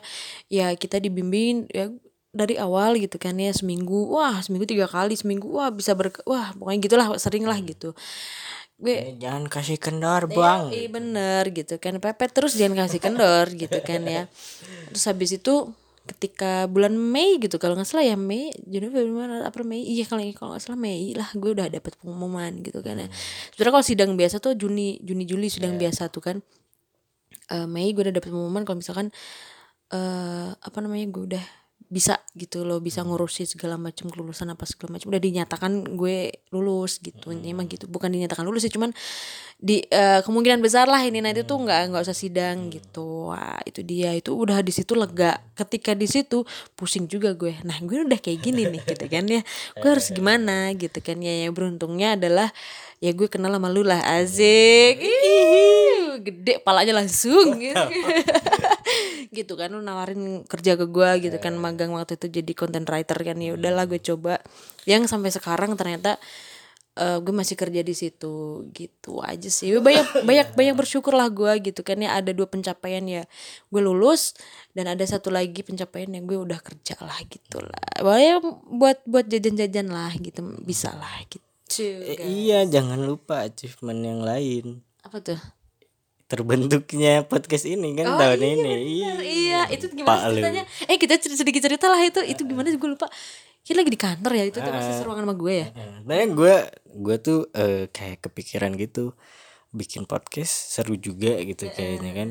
[0.51, 1.91] ya kita dibimbing ya
[2.35, 6.51] dari awal gitu kan ya seminggu wah seminggu tiga kali seminggu wah bisa ber wah
[6.59, 7.95] pokoknya gitulah sering lah gitu.
[8.75, 10.75] Gue jangan kasih kendor bang.
[10.75, 14.27] Iya bener gitu kan pepet terus jangan kasih kendor gitu kan ya.
[14.91, 15.71] Terus habis itu
[16.05, 20.05] ketika bulan Mei gitu kalau nggak salah ya Mei Juni Februari Maret April Mei iya
[20.05, 23.09] kalau kalau nggak salah Mei lah gue udah dapet pengumuman gitu kan ya.
[23.55, 26.37] Sebenarnya kalau sidang biasa tuh Juni Juni Juli sidang biasa tuh kan.
[27.55, 29.15] Eh, Mei gue udah dapet pengumuman kalau misalkan
[29.95, 31.45] eh apa namanya gue udah
[31.89, 36.99] bisa gitu loh bisa ngurusin segala macam kelulusan apa segala macam udah dinyatakan gue lulus
[36.99, 37.87] gitu intinya mah gitu.
[37.87, 38.91] Bukan dinyatakan lulus sih cuman
[39.61, 43.31] di eh, kemungkinan besar lah ini nanti tuh nggak nggak usah sidang gitu.
[43.31, 44.11] Wah itu dia.
[44.17, 45.39] Itu udah di situ lega.
[45.55, 46.43] Ketika di situ
[46.75, 47.55] pusing juga gue.
[47.63, 49.41] Nah gue udah kayak gini nih gitu kan ya.
[49.79, 51.47] Gue harus gimana gitu kan ya.
[51.47, 52.51] Yang beruntungnya adalah
[52.99, 54.99] ya gue kenal sama lu lah asik.
[54.99, 57.75] Ih, gede palanya langsung gitu.
[59.35, 63.19] Gitu kan lu nawarin kerja ke gue gitu kan magang waktu itu jadi content writer
[63.19, 64.39] kan ya udahlah gue coba.
[64.87, 66.23] Yang sampai sekarang ternyata
[66.95, 69.75] eh, gue masih kerja di situ gitu aja sih.
[69.75, 73.23] Banyak banyak banyak bersyukur lah gue gitu kan ya ada dua pencapaian ya
[73.75, 74.39] gue lulus
[74.71, 78.07] dan ada satu lagi pencapaian yang gue udah kerja lah gitu lah.
[78.07, 78.39] Wah,
[78.71, 81.43] buat buat jajan-jajan lah gitu bisa lah gitu.
[81.83, 84.85] Eh, iya jangan lupa achievement yang lain.
[85.03, 85.41] Apa tuh
[86.35, 88.19] terbentuknya podcast ini kan?
[88.19, 88.75] Tahun ini.
[89.03, 90.43] Bener, iya itu Pak gimana lu.
[90.43, 90.65] ceritanya?
[90.91, 92.21] Eh kita sedikit cerita lah itu.
[92.27, 92.79] Itu gimana sih?
[92.79, 93.07] Gue lupa.
[93.65, 95.69] Kita lagi di kantor ya itu tuh masih seruangan sama gue ya.
[96.05, 96.55] Nah, gue
[96.95, 99.17] gue tuh eh, kayak kepikiran gitu
[99.75, 102.29] bikin podcast seru juga gitu kayaknya kan.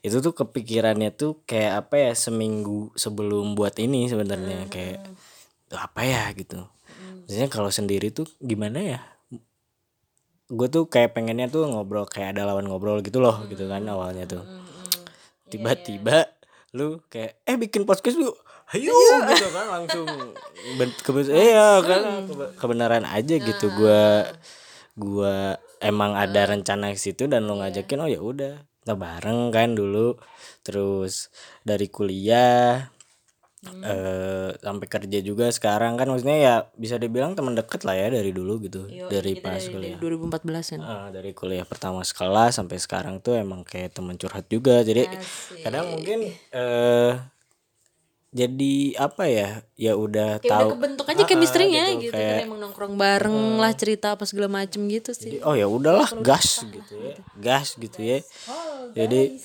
[0.00, 4.70] Itu tuh kepikirannya tuh kayak apa ya seminggu sebelum buat ini sebenarnya.
[4.70, 5.10] Kayak
[5.66, 6.30] "Tuh, apa ya?
[6.32, 6.62] gitu.
[7.26, 9.00] Maksudnya kalau sendiri tuh gimana ya?
[10.46, 14.26] Gue tuh kayak pengennya tuh ngobrol kayak ada lawan ngobrol gitu loh gitu kan awalnya
[14.30, 14.42] tuh.
[15.50, 16.30] Tiba-tiba
[16.74, 18.30] lu kayak eh bikin podcast lu
[18.74, 18.90] ayo
[19.30, 20.06] gitu kan langsung
[20.74, 23.66] ben- kebe- iya kan kebe- kebenaran aja gitu.
[23.74, 24.26] Gua
[24.94, 29.74] gua emang ada rencana ke situ dan lu ngajakin oh ya udah kita bareng kan
[29.74, 30.14] dulu.
[30.62, 31.30] Terus
[31.62, 32.90] dari kuliah
[33.82, 35.94] eh sampai kerja juga sekarang.
[35.94, 38.86] Kan maksudnya ya bisa dibilang teman deket lah ya dari dulu gitu.
[38.88, 39.98] Dari pas Dari kuliah.
[39.98, 40.80] 2014 kan.
[40.80, 44.80] Ah, dari kuliah pertama sekelas sampai sekarang tuh emang kayak teman curhat juga.
[44.80, 45.06] Jadi
[45.60, 46.18] kadang mungkin
[46.50, 47.14] eh
[48.30, 49.48] jadi apa ya?
[49.74, 50.68] Ya udah Kayak udah tahu.
[50.76, 54.48] kebentuk aja Ah, chemistry-nya gitu, gitu, kayak- kan emang nongkrong bareng lah cerita apa segala
[54.52, 55.40] macem gitu sih.
[55.40, 57.16] oh ya udahlah gas gitu ya.
[57.34, 58.20] gas gitu ya.
[58.92, 59.40] Jadi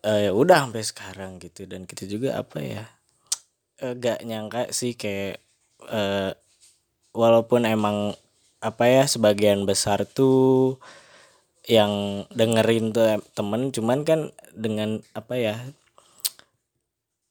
[0.00, 1.68] eh, ya udah sampai sekarang gitu.
[1.68, 2.84] Dan kita juga apa ya
[3.80, 5.40] gak nyangka sih kayak
[5.88, 6.32] eh,
[7.16, 8.14] walaupun emang
[8.60, 10.76] apa ya sebagian besar tuh
[11.64, 14.20] yang dengerin tuh em- temen cuman kan
[14.52, 15.54] dengan apa ya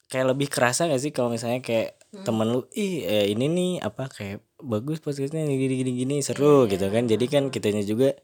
[0.09, 1.93] kayak lebih kerasa gak sih kalau misalnya kayak
[2.25, 6.89] temen lu ih eh, ini nih apa kayak bagus podcastnya gini gini gini seru gitu
[6.89, 7.05] kan.
[7.05, 8.17] Jadi kan kitanya juga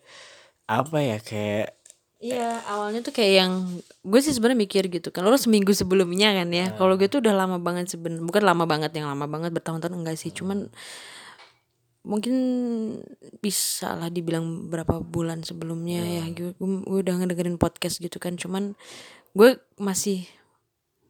[0.65, 1.77] apa ya kayak
[2.15, 3.53] Iya, awalnya tuh kayak yang
[4.01, 5.27] gue sih sebenarnya mikir gitu kan.
[5.27, 6.71] Lo seminggu sebelumnya kan ya.
[6.73, 10.15] Kalau gue tuh udah lama banget seben, bukan lama banget yang lama banget bertahun-tahun enggak
[10.15, 10.31] sih.
[10.31, 10.71] Cuman
[12.05, 12.35] mungkin
[13.41, 16.23] bisa lah dibilang berapa bulan sebelumnya ya.
[16.31, 18.39] Gue, gue udah ngedengerin podcast gitu kan.
[18.39, 18.79] Cuman
[19.35, 20.23] gue masih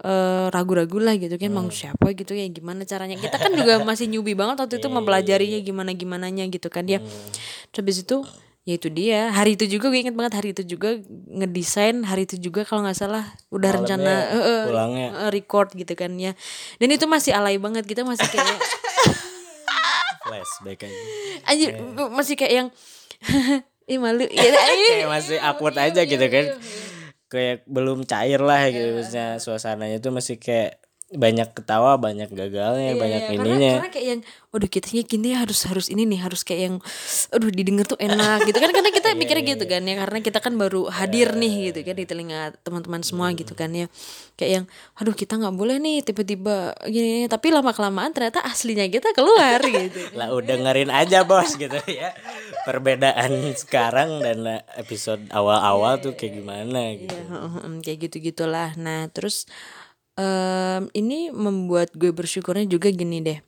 [0.01, 4.11] eh, ragu-ragu lah gitu kan mau siapa gitu ya gimana caranya kita kan juga masih
[4.11, 6.99] newbie banget waktu itu mempelajarinya gimana gimananya gitu kan ya
[7.71, 8.17] terus habis itu
[8.65, 9.29] ya itu dia.
[9.29, 10.97] Hari itu juga gue inget banget hari itu juga
[11.29, 13.23] ngedesain hari itu juga kalau nggak salah
[13.53, 15.07] udah rencana eh, eh, pulangnya.
[15.25, 16.33] eh, record gitu kan ya.
[16.81, 18.57] Dan itu masih alay banget kita masih kayak
[20.25, 20.97] flashback aja.
[21.45, 21.69] Anjir
[22.09, 22.67] masih kayak yang
[23.93, 24.25] ih malu.
[24.25, 26.45] Ya, kayak masih awkward aja gitu kan.
[27.29, 30.81] Kayak belum cair lah gitu maksudnya suasananya tuh masih kayak
[31.15, 33.73] banyak ketawa banyak gagalnya banyak Iya, karena, ininya.
[33.79, 34.21] karena kayak yang
[34.53, 36.75] waduh kita gini harus harus ini nih harus kayak yang
[37.31, 40.53] aduh didengar tuh enak gitu kan karena kita mikirnya gitu kan ya karena kita kan
[40.55, 43.87] baru hadir nih gitu kan di telinga teman-teman semua gitu kan ya.
[44.35, 49.11] Kayak yang aduh kita nggak boleh nih tiba-tiba gini tapi lama kelamaan ternyata aslinya kita
[49.11, 49.99] keluar gitu.
[50.15, 52.15] Lah udah dengerin aja bos gitu ya.
[52.63, 54.41] Perbedaan sekarang dan
[54.75, 57.11] episode awal-awal tuh kayak gimana gitu.
[57.11, 59.45] Iya, heeh, kayak gitu gitulah nah terus
[60.15, 63.39] em, ini membuat gue bersyukurnya juga gini deh.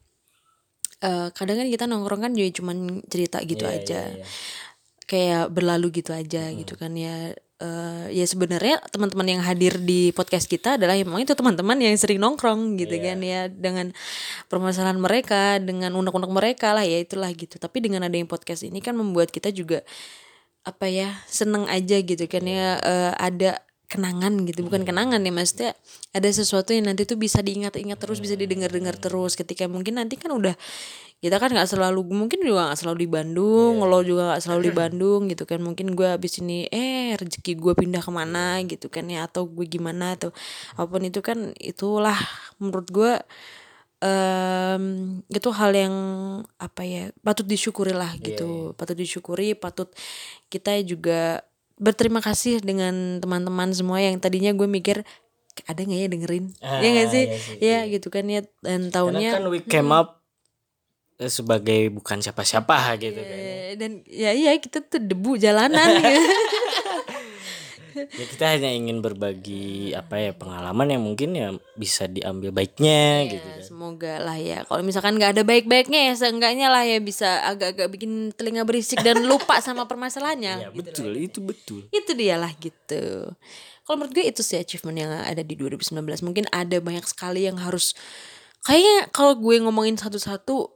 [0.98, 4.02] Eh, kadang kan kita nongkrong kan juga cuman cerita gitu Iya, aja.
[4.10, 4.26] iya, iya.
[5.08, 7.32] kayak berlalu gitu aja gitu kan ya.
[7.58, 12.20] Eh, ya sebenarnya teman-teman yang hadir di podcast kita adalah emang itu teman-teman yang sering
[12.20, 13.46] nongkrong gitu kan ya.
[13.48, 13.94] Dengan
[14.52, 17.56] permasalahan mereka dengan unek-unek mereka lah ya itulah gitu.
[17.62, 19.82] Tapi dengan ada yang podcast ini kan membuat kita juga
[20.68, 22.78] apa ya seneng aja gitu kan ya.
[22.82, 25.72] Eh, ada kenangan gitu bukan kenangan ya maksudnya
[26.12, 30.36] ada sesuatu yang nanti tuh bisa diingat-ingat terus bisa didengar-dengar terus ketika mungkin nanti kan
[30.36, 30.60] udah
[31.18, 34.74] kita kan nggak selalu mungkin juga nggak selalu di Bandung lo juga nggak selalu di
[34.76, 38.62] Bandung gitu kan mungkin gue abis ini eh rezeki gue pindah ke mana?
[38.68, 40.30] gitu kan ya atau gue gimana atau
[40.78, 42.20] apa pun itu kan itulah
[42.62, 43.14] menurut gue
[43.98, 44.84] em
[45.26, 45.96] itu hal yang
[46.62, 49.90] apa ya patut disyukuri lah gitu patut disyukuri patut
[50.54, 51.42] kita juga
[51.78, 55.06] berterima kasih dengan teman-teman semua yang tadinya gue mikir
[55.66, 56.46] ada nggak ya dengerin?
[56.62, 57.26] Ah, ya nggak sih?
[57.26, 58.42] iya sih, ya gitu kan ya.
[58.62, 60.22] Dan karena tahunnya kan we came up
[61.18, 66.14] eh, sebagai bukan siapa-siapa gitu kan Eh, dan ya iya kita tuh debu jalanan gitu.
[68.06, 73.42] ya kita hanya ingin berbagi apa ya pengalaman yang mungkin ya bisa diambil baiknya gitu
[73.42, 73.66] Ya, kan.
[73.66, 74.60] semoga lah ya.
[74.64, 79.24] Kalau misalkan nggak ada baik-baiknya ya seenggaknya lah ya bisa agak-agak bikin telinga berisik dan
[79.24, 81.82] lupa sama permasalahannya ya betul itu betul.
[81.90, 83.34] Itu dia lah gitu.
[83.82, 87.56] Kalau menurut gue itu sih achievement yang ada di 2019 mungkin ada banyak sekali yang
[87.56, 87.96] harus
[88.62, 90.76] kayaknya kalau gue ngomongin satu-satu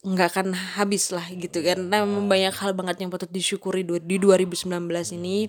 [0.00, 0.46] nggak akan
[0.80, 1.76] habis lah gitu kan.
[1.78, 4.66] Karena memang banyak hal banget yang patut disyukuri di 2019
[5.14, 5.46] ini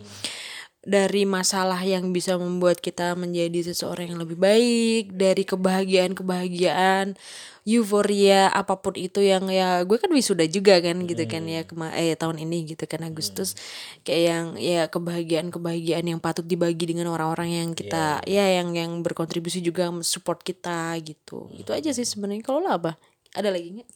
[0.82, 7.14] dari masalah yang bisa membuat kita menjadi seseorang yang lebih baik dari kebahagiaan-kebahagiaan
[7.62, 11.94] euforia apa pun itu yang ya gue kan wisuda juga kan gitu kan ya kema
[11.94, 13.54] eh tahun ini gitu kan Agustus.
[14.02, 19.62] Kayak yang ya kebahagiaan-kebahagiaan yang patut dibagi dengan orang-orang yang kita ya yang yang berkontribusi
[19.62, 21.54] juga support kita gitu.
[21.54, 22.42] Itu aja sih sebenarnya.
[22.42, 22.98] Kalau lo apa?
[23.38, 23.90] Ada lagi nggak?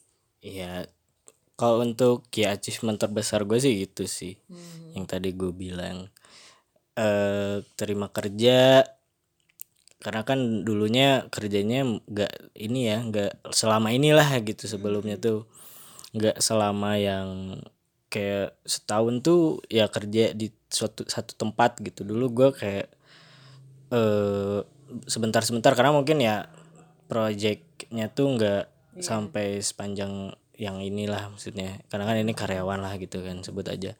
[0.46, 0.86] Iya,
[1.58, 4.38] kalau untuk ya achievement terbesar gue sih gitu sih,
[4.94, 6.06] yang tadi gue bilang
[6.96, 8.88] eh terima kerja,
[10.00, 15.44] karena kan dulunya kerjanya nggak ini ya, nggak selama inilah gitu sebelumnya tuh,
[16.16, 17.60] nggak selama yang
[18.08, 22.00] kayak setahun tuh ya kerja di suatu satu tempat gitu.
[22.06, 22.88] Dulu gue kayak
[23.92, 24.60] eh
[25.04, 26.48] sebentar-sebentar karena mungkin ya
[27.10, 28.64] projectnya tuh nggak
[29.04, 31.84] sampai sepanjang yang inilah maksudnya.
[31.92, 33.92] Karena kan ini karyawan lah gitu kan sebut aja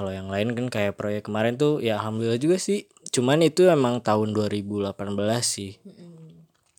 [0.00, 2.88] kalau yang lain kan kayak proyek kemarin tuh ya alhamdulillah juga sih.
[3.12, 4.96] Cuman itu emang tahun 2018
[5.44, 5.76] sih.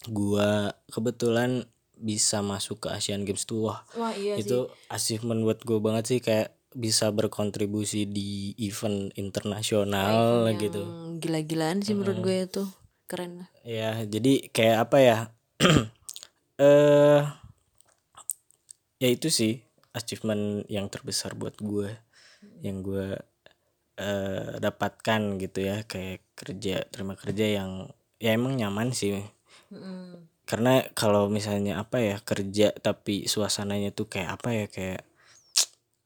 [0.09, 1.69] Gua kebetulan
[2.01, 6.17] bisa masuk ke Asian Games tuh wah, Wah iya itu achievement buat gue banget sih
[6.17, 10.81] kayak bisa berkontribusi di event internasional gitu.
[10.81, 12.63] Hmm, Gila-gilaan sih menurut gue itu
[13.05, 13.45] Keren.
[13.45, 15.17] Lah ya jadi kayak apa ya?
[16.61, 17.21] Eh
[19.01, 19.65] ya itu sih
[19.97, 21.89] achievement yang terbesar buat gue
[22.65, 23.07] yang gue
[24.01, 27.71] eh dapatkan gitu ya kayak kerja terima kerja yang
[28.23, 29.13] ya emang nyaman sih.
[30.49, 35.01] Karena kalau misalnya apa ya kerja tapi suasananya tuh kayak apa ya kayak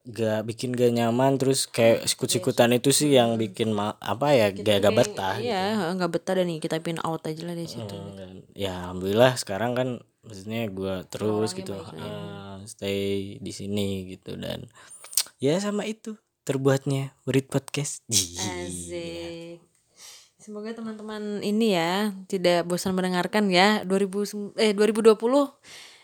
[0.06, 4.78] gak bikin gak nyaman terus kayak sikut-sikutan itu sih yang bikin ma- apa ya gak
[4.86, 5.62] gak betah Iya
[5.98, 7.89] nggak betah dan kita pin out aja lah dari situ.
[8.13, 9.89] Dan ya alhamdulillah sekarang kan
[10.22, 12.98] maksudnya gue terus gitu ah, stay
[13.41, 14.70] di sini gitu dan
[15.41, 16.13] ya sama itu
[16.45, 19.60] terbuatnya Werit Podcast Asik
[20.38, 25.17] Semoga teman-teman ini ya tidak bosan mendengarkan ya 2000 eh 2020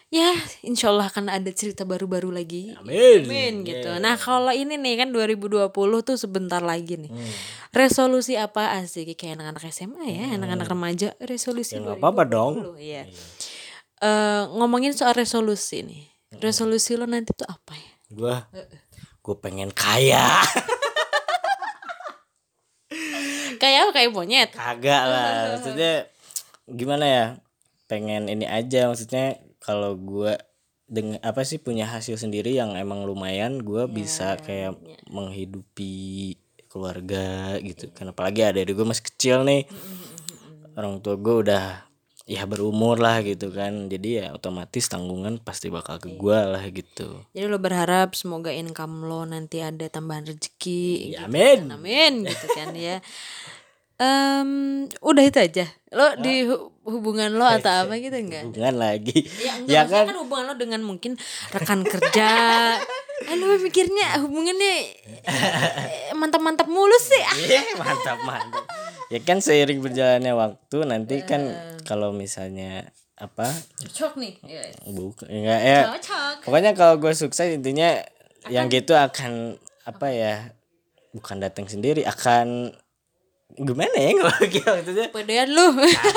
[0.09, 0.33] ya
[0.65, 3.29] insya Allah akan ada cerita baru-baru lagi Amin.
[3.29, 3.93] Amin gitu.
[4.01, 5.69] Nah kalau ini nih kan 2020
[6.01, 7.13] tuh sebentar lagi nih.
[7.69, 13.03] Resolusi apa asik kayak anak-anak SMA ya, anak-anak remaja resolusi Gak apa-apa dong 2020 ya.
[14.01, 16.09] Eh, ngomongin soal resolusi nih.
[16.41, 17.91] Resolusi lo nanti tuh apa ya?
[18.11, 18.35] gue
[19.21, 20.41] gue pengen kaya.
[23.61, 23.91] Kayak apa?
[23.93, 24.49] Kayak monyet?
[24.49, 25.31] kagak lah.
[25.53, 25.93] Maksudnya
[26.65, 27.25] gimana ya?
[27.85, 28.89] Pengen ini aja.
[28.89, 30.33] Maksudnya kalau gue
[30.89, 34.75] dengan apa sih punya hasil sendiri yang emang lumayan gue bisa kayak
[35.13, 38.09] menghidupi keluarga gitu kan.
[38.09, 39.69] Apalagi ada gue masih kecil nih.
[40.73, 41.90] Orang tua gue udah
[42.31, 47.27] ya berumur lah gitu kan jadi ya otomatis tanggungan pasti bakal ke gue lah gitu
[47.29, 51.11] Jadi lo berharap semoga income lo nanti ada tambahan rezeki.
[51.11, 53.03] ya amin Amin gitu kan ya.
[53.97, 54.49] Em,
[54.97, 55.65] udah itu aja.
[55.91, 58.47] Lo di hu- hubungan lo atau apa gitu enggak?
[58.47, 61.19] hubungan lagi Ya, enggak, ya kan kan hubungan lo dengan mungkin
[61.51, 62.31] rekan kerja.
[63.21, 64.73] Eh lo mikirnya hubungannya
[65.21, 67.21] eh, mantap-mantap mulu sih.
[67.45, 68.65] Iya, mantap mantap.
[69.11, 71.51] Ya kan seiring berjalannya waktu nanti kan
[71.83, 72.87] kalau misalnya
[73.19, 74.33] apa Cocok nih.
[74.41, 76.35] Ya, bukan enggak ya Cocok.
[76.41, 78.01] pokoknya kalau gue sukses intinya
[78.47, 80.35] yang gitu akan apa ya
[81.11, 82.71] bukan datang sendiri akan
[83.51, 85.67] gimana ya kalau gitu maksudnya Pedean lu.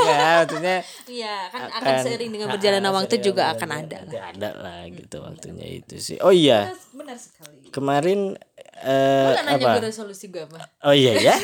[0.06, 0.78] ya maksudnya
[1.18, 4.22] Iya, kan akan seiring dengan berjalannya waktu juga akan ada lah.
[4.30, 7.68] ada lah gitu waktunya itu sih oh iya Benar sekali.
[7.68, 8.38] kemarin
[8.84, 10.58] Lo gak nanya apa gue resolusi gue apa?
[10.84, 11.34] oh iya ya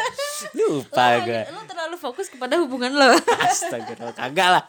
[0.58, 3.14] lupa gue Lo terlalu fokus kepada hubungan lo.
[3.48, 4.64] Astagfirullah kagak lah.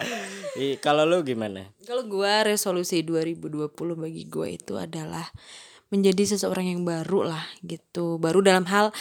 [0.79, 1.67] Kalau lu gimana?
[1.83, 5.25] Kalau gua resolusi 2020 bagi gue itu adalah
[5.89, 8.21] menjadi seseorang yang baru lah gitu.
[8.21, 8.93] Baru dalam hal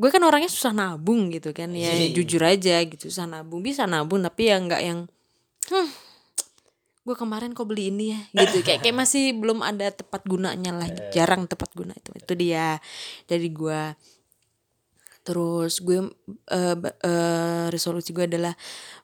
[0.00, 4.24] gue kan orangnya susah nabung gitu kan ya jujur aja gitu susah nabung bisa nabung
[4.24, 5.04] tapi ya nggak yang
[5.68, 5.88] hmm,
[7.00, 8.20] gue kemarin kok beli ini ya?
[8.44, 8.60] Gitu.
[8.60, 10.88] Kayak kayak masih belum ada tepat gunanya lah.
[11.10, 12.12] Jarang tepat guna itu.
[12.12, 12.78] Itu dia.
[13.24, 13.82] Dari gue
[15.20, 16.00] terus gue
[16.48, 18.56] eh, ba- eh, resolusi gue adalah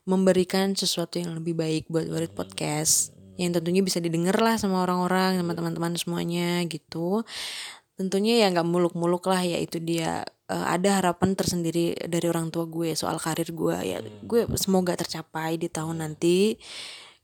[0.08, 3.16] memberikan sesuatu yang lebih baik buat Warit Podcast.
[3.36, 7.24] Yang tentunya bisa didengar lah sama orang-orang sama teman-teman semuanya gitu.
[7.96, 9.40] Tentunya ya nggak muluk-muluk lah.
[9.40, 10.24] Yaitu dia.
[10.46, 15.58] Eh, ada harapan tersendiri dari orang tua gue soal karir gue ya gue semoga tercapai
[15.58, 16.54] di tahun nanti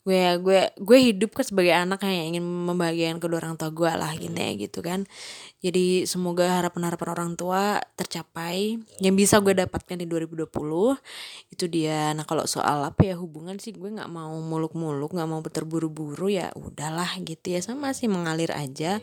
[0.02, 4.12] gue gue gue hidup kan sebagai anak yang ingin membahagiakan kedua orang tua gue lah
[4.18, 5.06] gitu ya gitu kan
[5.62, 10.50] jadi semoga harapan-harapan orang tua tercapai yang bisa gue dapatkan di 2020
[11.54, 12.10] itu dia.
[12.18, 16.50] Nah kalau soal apa ya hubungan sih gue nggak mau muluk-muluk nggak mau terburu-buru ya
[16.58, 17.62] udahlah gitu ya.
[17.62, 18.98] Sama sih mengalir aja.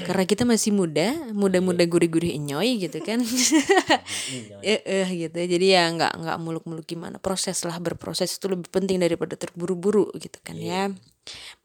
[0.00, 3.20] Karena kita masih muda muda-muda gurih-gurih enyoy gitu kan.
[4.64, 5.36] Eh eh gitu.
[5.36, 7.20] Jadi ya nggak nggak muluk-muluk gimana.
[7.20, 10.88] Proses lah berproses itu lebih penting daripada terburu-buru gitu kan ya.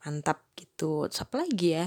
[0.03, 0.43] Mantap
[0.83, 1.07] gitu.
[1.07, 1.85] Terus apa lagi ya?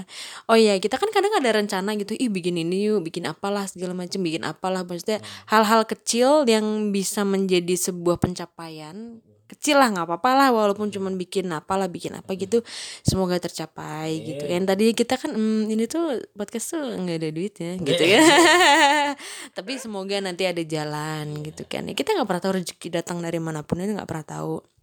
[0.49, 3.93] Oh ya kita kan kadang ada rencana gitu ih bikin ini yuk bikin apalah segala
[3.93, 4.81] macam bikin apalah.
[4.81, 11.15] Maksudnya hal-hal kecil yang bisa menjadi sebuah pencapaian kecil lah nggak apa-apa lah walaupun cuman
[11.15, 12.67] bikin apalah bikin apa gitu
[12.99, 14.43] semoga tercapai gitu.
[14.43, 18.19] Kan tadi kita kan hmm, ini tuh podcast tuh nggak ada duitnya gitu ya
[19.55, 21.87] tapi semoga nanti ada jalan gitu kan.
[21.87, 24.76] Ya kita nggak pernah tahu rezeki datang dari mana pun itu nggak pernah tahu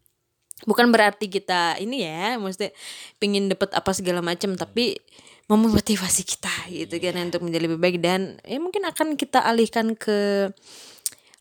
[0.64, 2.72] bukan berarti kita ini ya maksudnya
[3.20, 4.98] pingin dapet apa segala macam tapi
[5.44, 7.96] memotivasi kita gitu kan untuk menjadi lebih baik.
[8.00, 10.48] Dan ya mungkin akan kita alihkan ke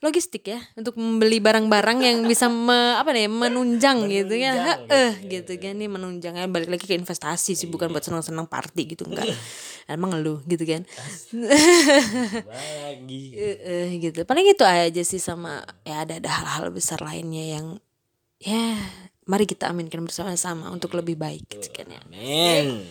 [0.04, 4.84] logistik ya untuk membeli barang-barang yang bisa me, apa nih menunjang gitu kan.
[4.92, 9.08] Eh gitu kan nih menunjangnya balik lagi ke investasi sih bukan buat senang-senang party gitu
[9.08, 9.32] enggak.
[9.88, 10.84] Emang lu gitu kan.
[11.32, 13.24] Lagi.
[13.44, 14.28] Eh, eh, gitu.
[14.28, 17.80] Paling itu aja sih sama ya ada ada hal-hal besar lainnya yang
[18.44, 18.76] ya
[19.26, 22.00] mari kita aminkan bersama-sama untuk lebih baik gitu kan ya?
[22.04, 22.84] Amin.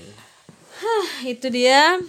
[0.83, 2.01] Hah, itu dia.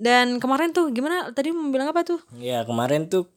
[0.00, 1.28] Dan kemarin tuh gimana?
[1.32, 2.20] Tadi mau bilang apa tuh?
[2.40, 3.28] Ya kemarin tuh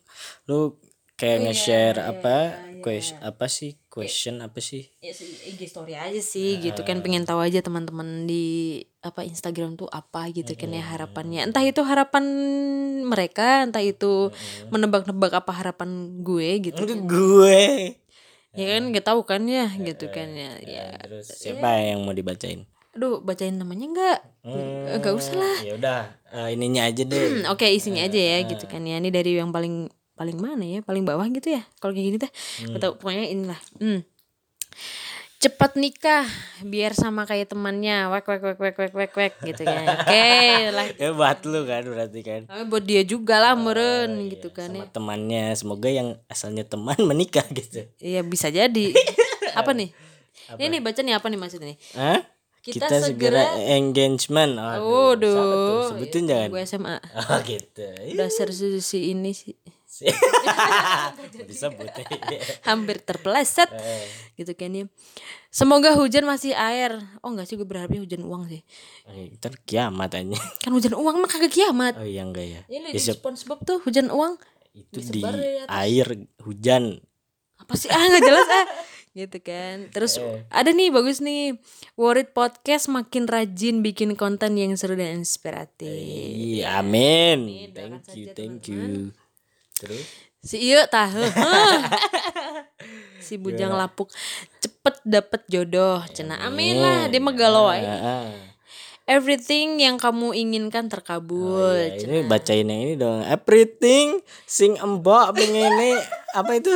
[0.48, 0.80] lu
[1.20, 2.36] kayak nge-share apa
[2.84, 3.80] question apa sih?
[3.88, 4.92] Question apa sih?
[5.04, 7.04] Ya IG story aja sih gitu kan.
[7.04, 11.44] Pengen tahu aja teman-teman di apa Instagram tuh apa gitu kan ya harapannya.
[11.48, 12.24] Entah itu harapan
[13.04, 14.32] mereka entah itu
[14.72, 17.64] menebak-nebak apa harapan gue gitu itu gue
[18.54, 20.52] ya kan nggak tahu kan ya gitu kan ya.
[20.62, 20.86] ya.
[21.02, 22.70] Terus siapa yang mau dibacain?
[22.94, 24.20] Aduh bacain namanya nggak?
[25.02, 25.58] Nggak usah lah.
[25.66, 26.00] ya udah
[26.30, 27.42] eh, ininya aja deh.
[27.42, 29.02] Hmm, oke isinya aja ya gitu kan ya.
[29.02, 30.80] Ini dari yang paling paling mana ya?
[30.86, 32.32] Paling bawah gitu ya kalau kayak gini teh.
[32.70, 33.60] Nggak tahu pokoknya inilah.
[33.82, 34.06] Hmm.
[35.44, 36.24] Cepat nikah
[36.64, 39.84] biar sama kayak temannya wek wek wek wek wek wek wek gitu kan.
[40.00, 40.28] Oke
[40.72, 40.88] lah.
[40.96, 42.42] Ya buat lu kan berarti kan.
[42.48, 44.84] Tapi buat dia juga lah meren gitu kan ya.
[44.84, 45.52] sama temannya.
[45.54, 47.84] Semoga yang asalnya teman menikah gitu.
[48.00, 48.96] Iya bisa jadi.
[49.60, 49.92] Apa nih?
[50.56, 51.78] Ini nih baca nih apa nih maksudnya nih?
[51.94, 52.20] Hah?
[52.64, 53.44] Kita Kita, segera,
[53.76, 54.56] engagement.
[54.56, 55.84] Aduh, Waduh.
[55.94, 56.48] Sebutin jangan.
[56.48, 56.96] gue SMA
[57.28, 57.84] Oh gitu.
[58.16, 59.52] dasar si si ini sih
[61.50, 61.86] Disebut.
[62.66, 63.70] hampir terpeleset.
[64.34, 64.86] Gitu kan ya
[65.54, 66.98] semoga hujan masih air.
[67.22, 68.62] Oh enggak sih gue berharapnya hujan uang sih.
[69.14, 70.38] Eh, Ntar kiamat aja.
[70.64, 71.94] kan hujan uang mah kagak kiamat.
[72.02, 72.62] Oh iya enggak ya.
[72.74, 73.78] ini Ya, di SpongeBob tuh.
[73.86, 74.42] Hujan uang?
[74.74, 75.70] Itu di atas.
[75.70, 76.08] air
[76.42, 76.98] hujan.
[77.62, 77.88] apa sih?
[77.94, 78.66] Ah nggak jelas ah.
[79.14, 79.94] Gitu kan.
[79.94, 80.18] Terus
[80.50, 81.62] ada nih bagus nih.
[81.94, 85.86] Worried Podcast makin rajin bikin konten yang seru dan inspiratif.
[85.86, 87.70] Iya, amin.
[87.72, 89.14] Thank you, thank you.
[89.84, 90.08] Terus?
[90.40, 91.20] Si iya tahu.
[93.24, 94.12] Si bujang lapuk.
[94.60, 96.04] Cepet dapet jodoh.
[96.12, 97.08] Cena amin lah.
[97.08, 97.88] Dia galau aja.
[97.88, 98.28] Ah, ah.
[99.04, 103.24] everything yang kamu inginkan terkabul Ya, ini bacain yang ini dong.
[103.24, 105.96] Everything sing embok begini
[106.40, 106.72] apa itu?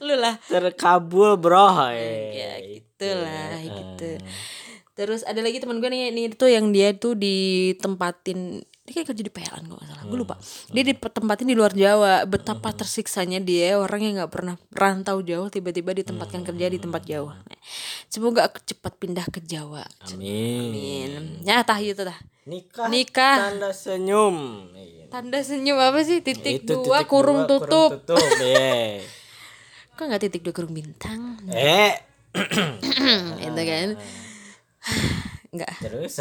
[0.00, 0.40] lu lah.
[0.48, 1.92] Terkabul, Bro.
[2.32, 4.20] ya gitulah gitu
[5.00, 9.22] terus ada lagi teman gue nih ini tuh yang dia tuh ditempatin dia kayak kerja
[9.22, 10.34] di PLN kalau nggak salah gue lupa
[10.72, 15.92] dia ditempatin di luar Jawa betapa tersiksanya dia orang yang nggak pernah rantau jauh tiba-tiba
[15.94, 17.60] ditempatkan kerja di tempat jauh Nah,
[18.08, 20.72] semoga cepat pindah ke Jawa Amin.
[20.72, 21.12] Amin.
[21.44, 22.16] ya tah itu tah
[22.50, 22.88] Nikah.
[22.90, 23.36] Nikah.
[23.52, 24.36] Tanda senyum.
[24.74, 25.06] Iya.
[25.12, 28.18] tanda senyum apa sih titik Itu dua titik kurung dua, tutup tutup.
[28.42, 29.04] iya.
[29.94, 31.94] kok nggak titik dua kurung bintang eh,
[33.46, 33.88] itu kan
[35.54, 36.14] nggak terus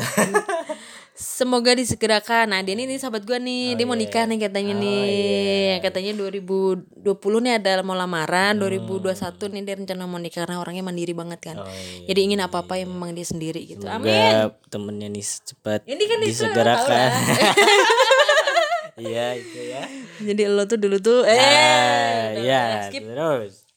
[1.20, 2.56] Semoga disegerakan.
[2.56, 5.84] Nah, dia ini, ini sahabat gue nih, dia mau nikah nih katanya nih.
[5.84, 6.96] Katanya 2020
[7.44, 11.60] nih ada mau lamaran, 2021 nih dia rencana mau nikah karena orangnya mandiri banget kan.
[12.08, 13.84] Jadi ingin apa-apa yang memang dia sendiri gitu.
[13.92, 14.08] Amin.
[14.08, 17.10] Semoga temennya nih cepat Ini kan disegerakan.
[19.00, 19.84] Iya itu ya.
[20.20, 23.69] Jadi lo tuh dulu tuh eh Ah, udah, Iya, terus.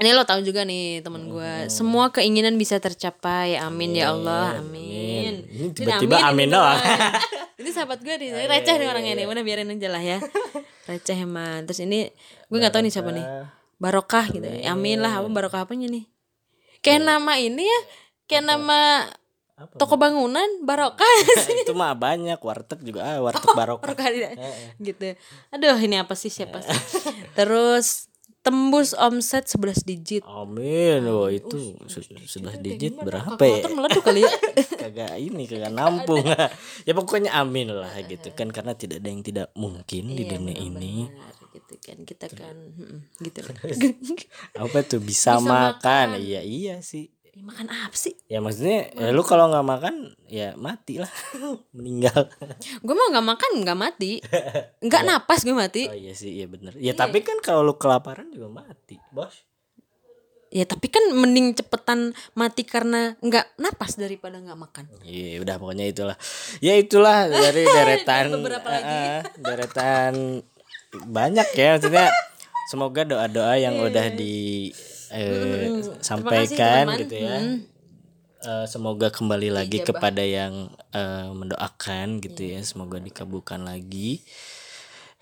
[0.00, 1.68] Ini lo tahu juga nih teman gue.
[1.68, 3.60] Semua keinginan bisa tercapai.
[3.60, 4.56] Amin ya Allah.
[4.56, 5.44] Amin.
[5.44, 6.80] Ini tiba-tiba amin ini doang.
[7.60, 9.26] ini sahabat gue nih, receh nih orangnya nih.
[9.28, 10.18] Udah biarin aja lah ya.
[10.88, 11.68] Receh emang.
[11.68, 12.08] Terus ini
[12.48, 13.26] gue nggak tahu nih siapa nih.
[13.76, 14.48] Barokah gitu.
[14.64, 15.20] Amin lah.
[15.20, 16.08] Apa barokah apanya nih?
[16.80, 17.80] Kayak nama ini ya.
[18.24, 19.04] Kayak nama
[19.76, 21.04] toko bangunan barokah
[21.60, 23.84] itu mah banyak warteg juga ah, warteg barokah.
[23.84, 24.32] Barokah tidak?
[24.80, 25.12] gitu.
[25.52, 26.72] Aduh ini apa sih siapa sih?
[27.36, 28.08] Terus
[28.40, 30.22] tembus omset 11 digit.
[30.24, 31.04] Amin.
[31.06, 33.68] Wah, itu se- sebelah digit berapa ya?
[33.68, 34.32] Meleduk kali ya.
[34.80, 36.24] kagak ini kagak nampung
[36.88, 41.06] ya pokoknya amin lah gitu kan karena tidak ada yang tidak mungkin di dunia ini
[41.50, 43.40] gitu kan kita kan mm, gitu
[44.62, 46.18] apa tuh bisa, makan.
[46.18, 47.10] iya iya sih
[47.40, 48.12] Ih, makan apa sih?
[48.28, 49.94] Ya maksudnya ya lu kalau nggak makan
[50.28, 51.08] ya mati lah
[51.76, 52.28] meninggal.
[52.84, 54.20] Gue mau nggak makan nggak mati.
[54.84, 55.88] Nggak napas gue mati.
[55.88, 56.76] Oh iya sih iya bener.
[56.76, 59.32] Ya tapi kan kalau lu kelaparan juga mati bos.
[60.52, 64.84] Ya tapi kan mending cepetan mati karena nggak napas daripada nggak makan.
[65.00, 66.20] Iya udah pokoknya itulah.
[66.60, 68.36] Ya itulah dari deretan.
[68.36, 70.44] Eh, deretan.
[71.08, 72.12] Banyak ya maksudnya.
[72.68, 74.68] Semoga doa doa yang udah di
[75.10, 77.00] eh, sampaikan teman-teman.
[77.04, 77.36] gitu ya.
[78.40, 82.64] Eh, semoga kembali lagi kepada yang eh, mendoakan gitu ya.
[82.64, 84.24] Semoga dikabulkan lagi.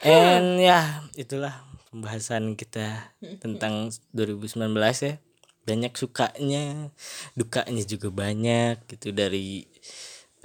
[0.06, 3.10] And ya itulah pembahasan kita
[3.42, 4.70] tentang 2019
[5.02, 5.18] ya.
[5.66, 6.94] Banyak sukanya
[7.34, 9.66] dukanya juga banyak gitu dari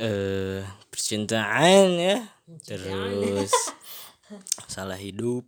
[0.02, 2.18] eh percintaan ya.
[2.66, 3.54] Terus
[4.74, 5.46] salah hidup.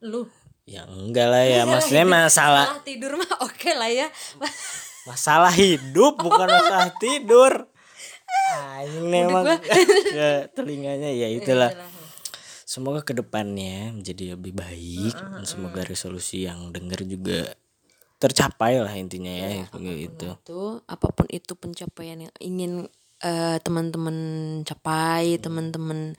[0.00, 0.24] Lu
[0.66, 1.62] ya enggak lah ya.
[1.64, 4.08] Maksudnya masalah malah tidur mah oke lah ya.
[5.08, 7.70] Masalah hidup bukan masalah tidur.
[8.50, 11.14] Anjing nih emang ke telinganya.
[11.14, 11.70] Ya itulah.
[12.66, 15.14] Semoga ke depannya menjadi lebih baik.
[15.14, 17.54] Dan semoga resolusi yang denger juga
[18.16, 22.72] tercapai lah intinya ya, begitu itu apa pun itu pencapaian yang ingin
[23.20, 24.16] eh, teman-teman
[24.64, 26.16] capai teman-teman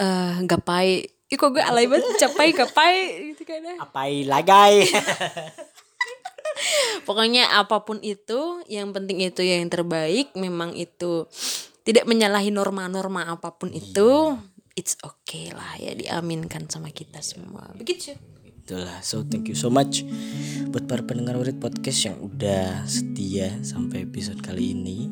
[0.00, 2.94] eh gapai Ih kok gue alay banget capai gapai
[3.30, 3.74] gitu kan ya.
[3.78, 4.90] apai lagai.
[7.06, 10.34] Pokoknya apa pun itu yang penting itu yang terbaik.
[10.34, 11.30] Memang itu
[11.86, 14.34] tidak menyalahi norma-norma apa pun itu
[14.74, 17.70] it's okay lah ya diaminkan sama kita semua.
[17.78, 18.18] Begitu.
[18.60, 18.98] itulah.
[19.02, 20.06] So thank you so much
[20.70, 25.10] buat para pendengar Urit Podcast yang udah setia sampai episode kali ini.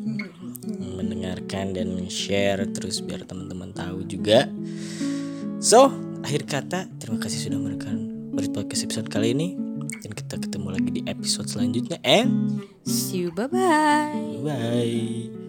[0.99, 4.47] Mendengarkan dan share terus biar teman-teman tahu juga.
[5.59, 7.97] So akhir kata terima kasih sudah mendengarkan
[8.35, 9.55] Urit Podcast episode kali ini
[10.05, 14.15] dan kita ketemu lagi di episode selanjutnya and See you bye bye.
[14.45, 15.48] bye